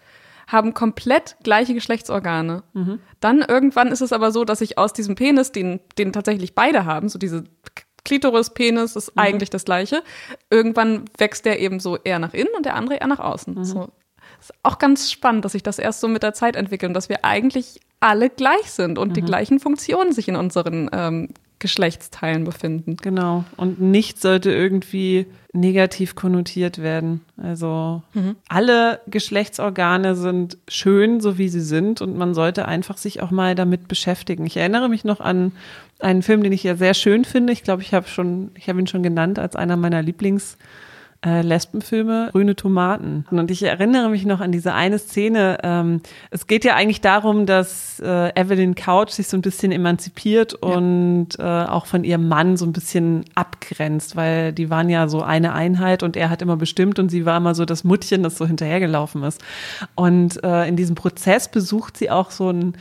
[0.48, 2.64] haben komplett gleiche Geschlechtsorgane.
[3.20, 6.86] Dann irgendwann ist es aber so, dass sich aus diesem Penis, den, den tatsächlich beide
[6.86, 7.44] haben, so diese
[8.06, 10.04] Klitoris, Penis ist eigentlich das gleiche,
[10.50, 13.64] irgendwann wächst der eben so eher nach innen und der andere eher nach außen.
[13.64, 13.90] So.
[14.40, 17.08] ist auch ganz spannend, dass sich das erst so mit der Zeit entwickelt und dass
[17.08, 21.30] wir eigentlich alle gleich sind und die gleichen Funktionen sich in unseren ähm,
[21.64, 22.98] Geschlechtsteilen befinden.
[23.02, 23.46] Genau.
[23.56, 27.22] Und nichts sollte irgendwie negativ konnotiert werden.
[27.42, 28.04] Also
[28.50, 33.56] alle Geschlechtsorgane sind schön, so wie sie sind, und man sollte einfach sich auch mal
[33.56, 34.46] damit beschäftigen.
[34.46, 35.54] Ich erinnere mich noch an
[36.00, 37.54] einen Film, den ich ja sehr schön finde.
[37.54, 40.58] Ich glaube, ich habe schon, ich habe ihn schon genannt als einer meiner Lieblings
[41.26, 43.26] äh, Lesbenfilme Grüne Tomaten.
[43.32, 45.58] Und ich erinnere mich noch an diese eine Szene.
[45.64, 50.54] Ähm, es geht ja eigentlich darum, dass äh, Evelyn Couch sich so ein bisschen emanzipiert
[50.62, 50.76] ja.
[50.76, 55.22] und äh, auch von ihrem Mann so ein bisschen abgrenzt, weil die waren ja so
[55.22, 58.38] eine Einheit und er hat immer bestimmt und sie war immer so das Muttchen, das
[58.38, 59.42] so hinterhergelaufen ist.
[59.96, 62.74] Und äh, in diesem Prozess besucht sie auch so ein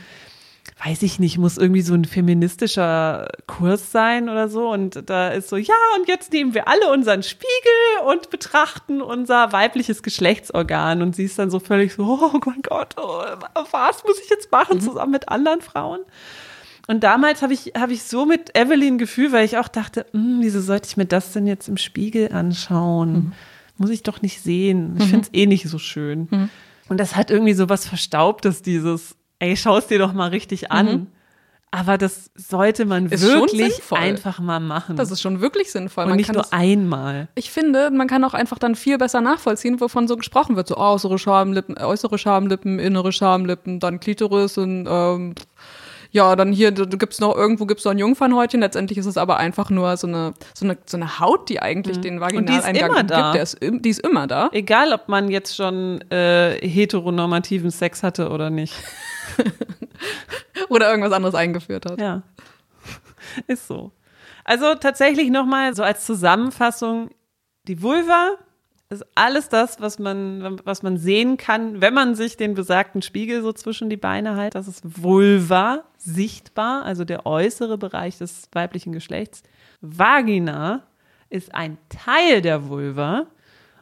[0.83, 4.69] weiß ich nicht, muss irgendwie so ein feministischer Kurs sein oder so.
[4.69, 9.51] Und da ist so, ja, und jetzt nehmen wir alle unseren Spiegel und betrachten unser
[9.51, 11.01] weibliches Geschlechtsorgan.
[11.01, 13.23] Und sie ist dann so völlig so, oh mein Gott, oh,
[13.71, 14.81] was muss ich jetzt machen, mhm.
[14.81, 16.01] zusammen mit anderen Frauen?
[16.87, 20.39] Und damals habe ich, hab ich so mit Evelyn Gefühl, weil ich auch dachte, hm,
[20.41, 23.13] wieso sollte ich mir das denn jetzt im Spiegel anschauen?
[23.13, 23.31] Mhm.
[23.77, 24.95] Muss ich doch nicht sehen.
[24.97, 25.09] Ich mhm.
[25.09, 26.27] finde es eh nicht so schön.
[26.29, 26.49] Mhm.
[26.89, 30.71] Und das hat irgendwie so was Verstaubtes, dieses, ey, schau es dir doch mal richtig
[30.71, 30.85] an.
[30.85, 31.07] Mhm.
[31.69, 34.95] Aber das sollte man ist wirklich einfach mal machen.
[34.95, 36.03] Das ist schon wirklich sinnvoll.
[36.03, 37.29] Und man nicht nur einmal.
[37.33, 40.67] Ich finde, man kann auch einfach dann viel besser nachvollziehen, wovon so gesprochen wird.
[40.67, 45.33] So äußere Schamlippen, äußere Schamlippen, innere Schamlippen, dann Klitoris und ähm,
[46.11, 48.59] ja, dann hier gibt's noch irgendwo gibt's noch ein Jungfernhäutchen.
[48.59, 51.97] Letztendlich ist es aber einfach nur so eine so eine so eine Haut, die eigentlich
[51.97, 52.01] mhm.
[52.03, 53.09] den Vaginaleingang gibt.
[53.09, 54.49] Der ist, die ist immer da.
[54.51, 58.75] Egal, ob man jetzt schon äh, heteronormativen Sex hatte oder nicht.
[60.69, 61.99] Oder irgendwas anderes eingeführt hat.
[61.99, 62.23] Ja.
[63.47, 63.91] Ist so.
[64.43, 67.09] Also tatsächlich nochmal so als Zusammenfassung,
[67.67, 68.31] die Vulva
[68.89, 73.41] ist alles das, was man, was man sehen kann, wenn man sich den besagten Spiegel
[73.41, 74.55] so zwischen die Beine hält.
[74.55, 79.43] Das ist Vulva, sichtbar, also der äußere Bereich des weiblichen Geschlechts.
[79.81, 80.83] Vagina
[81.29, 83.25] ist ein Teil der Vulva,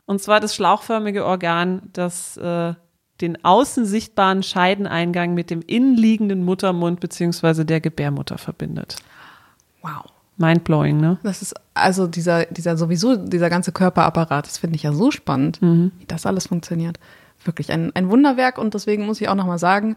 [0.05, 2.73] und zwar das schlauchförmige Organ, das äh,
[3.21, 7.63] den außen sichtbaren Scheideneingang mit dem innenliegenden Muttermund bzw.
[7.63, 8.97] der Gebärmutter verbindet.
[9.81, 10.05] Wow.
[10.37, 11.19] Mindblowing, ne?
[11.23, 15.61] Das ist also dieser, dieser sowieso, dieser ganze Körperapparat, das finde ich ja so spannend,
[15.61, 15.91] mhm.
[15.99, 16.99] wie das alles funktioniert.
[17.43, 19.95] Wirklich ein, ein Wunderwerk und deswegen muss ich auch nochmal sagen,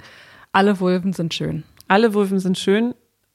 [0.53, 1.65] alle Vulven sind schön.
[1.89, 2.95] Alle Vulven sind schön,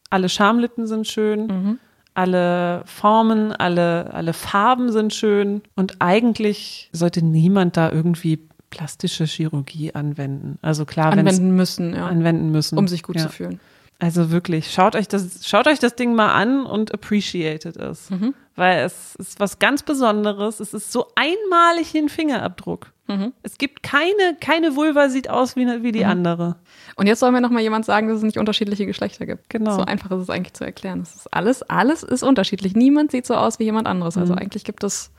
[0.09, 1.79] alle Schamlippen sind schön, mhm.
[2.13, 9.93] alle Formen, alle, alle Farben sind schön und eigentlich sollte niemand da irgendwie plastische Chirurgie
[9.93, 10.57] anwenden.
[10.61, 12.07] Also klar, anwenden müssen, ja.
[12.07, 13.23] anwenden müssen, um sich gut ja.
[13.23, 13.59] zu fühlen.
[14.01, 18.09] Also wirklich, schaut euch das, schaut euch das Ding mal an und appreciated es.
[18.09, 18.33] Mhm.
[18.55, 20.61] Weil es ist was ganz Besonderes.
[20.61, 22.93] Es ist so einmalig ein Fingerabdruck.
[23.07, 23.33] Mhm.
[23.43, 26.11] Es gibt keine, keine Vulva sieht aus wie, wie die mhm.
[26.11, 26.55] andere.
[26.95, 29.49] Und jetzt soll mir noch mal jemand sagen, dass es nicht unterschiedliche Geschlechter gibt.
[29.49, 29.75] Genau.
[29.75, 31.01] So einfach ist es eigentlich zu erklären.
[31.01, 32.75] Es ist alles, alles ist unterschiedlich.
[32.75, 34.17] Niemand sieht so aus wie jemand anderes.
[34.17, 34.39] Also mhm.
[34.39, 35.11] eigentlich gibt es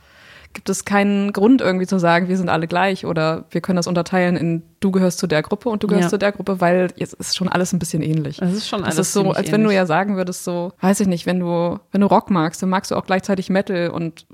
[0.53, 3.87] gibt es keinen Grund irgendwie zu sagen, wir sind alle gleich oder wir können das
[3.87, 6.11] unterteilen in du gehörst zu der Gruppe und du gehörst ja.
[6.11, 8.41] zu der Gruppe, weil jetzt ist schon alles ein bisschen ähnlich.
[8.43, 11.01] Es ist schon alles Es ist so, als wenn du ja sagen würdest so, weiß
[11.01, 14.27] ich nicht, wenn du wenn du Rock magst, dann magst du auch gleichzeitig Metal und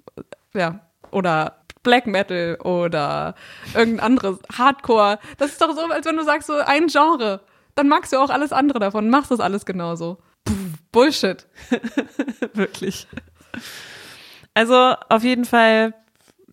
[0.54, 3.34] ja, oder Black Metal oder
[3.74, 5.18] irgendein anderes Hardcore.
[5.38, 7.40] Das ist doch so, als wenn du sagst so ein Genre,
[7.74, 10.18] dann magst du auch alles andere davon, machst das alles genauso.
[10.44, 10.54] Puh,
[10.92, 11.46] Bullshit.
[12.54, 13.06] Wirklich.
[14.54, 15.92] Also auf jeden Fall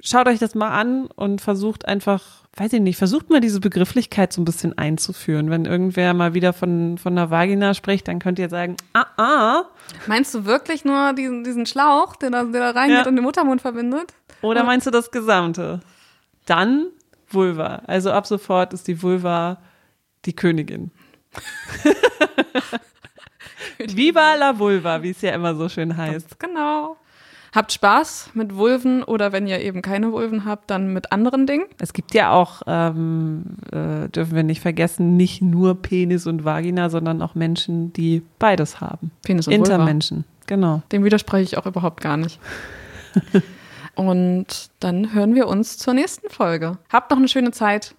[0.01, 2.23] schaut euch das mal an und versucht einfach,
[2.55, 5.49] weiß ich nicht, versucht mal diese Begrifflichkeit so ein bisschen einzuführen.
[5.49, 9.63] Wenn irgendwer mal wieder von, von einer Vagina spricht, dann könnt ihr sagen, ah, ah.
[10.07, 13.07] Meinst du wirklich nur diesen, diesen Schlauch, der da, der da reingeht ja.
[13.07, 14.13] und den Muttermund verbindet?
[14.41, 15.79] Oder meinst du das Gesamte?
[16.45, 16.87] Dann
[17.27, 17.81] Vulva.
[17.87, 19.57] Also ab sofort ist die Vulva
[20.25, 20.91] die Königin.
[23.77, 26.39] Viva la Vulva, wie es ja immer so schön heißt.
[26.39, 26.97] Genau.
[27.53, 31.65] Habt Spaß mit Vulven oder wenn ihr eben keine Vulven habt, dann mit anderen Dingen.
[31.77, 36.89] Es gibt ja auch, ähm, äh, dürfen wir nicht vergessen, nicht nur Penis und Vagina,
[36.89, 39.11] sondern auch Menschen, die beides haben.
[39.23, 40.47] Penis und Intermenschen, Vulva.
[40.47, 40.81] genau.
[40.91, 42.39] Dem widerspreche ich auch überhaupt gar nicht.
[43.95, 44.47] und
[44.79, 46.79] dann hören wir uns zur nächsten Folge.
[46.91, 47.93] Habt noch eine schöne Zeit.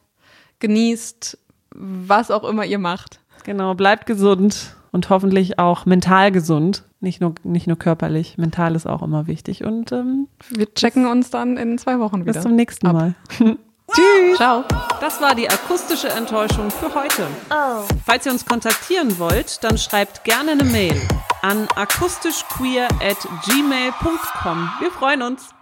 [0.59, 1.39] Genießt,
[1.71, 3.21] was auch immer ihr macht.
[3.45, 6.83] Genau, bleibt gesund und hoffentlich auch mental gesund.
[7.05, 9.63] Nicht nur, nicht nur körperlich, mental ist auch immer wichtig.
[9.63, 12.33] Und ähm, wir checken uns dann in zwei Wochen wieder.
[12.33, 12.95] Bis zum nächsten Ab.
[12.95, 13.15] Mal.
[13.93, 14.37] Tschüss.
[14.39, 14.65] Ciao.
[15.01, 17.27] Das war die akustische Enttäuschung für heute.
[17.51, 17.85] Oh.
[18.07, 20.99] Falls ihr uns kontaktieren wollt, dann schreibt gerne eine Mail
[21.43, 24.71] an akustischqueer at gmail.com.
[24.81, 25.54] Wir freuen uns.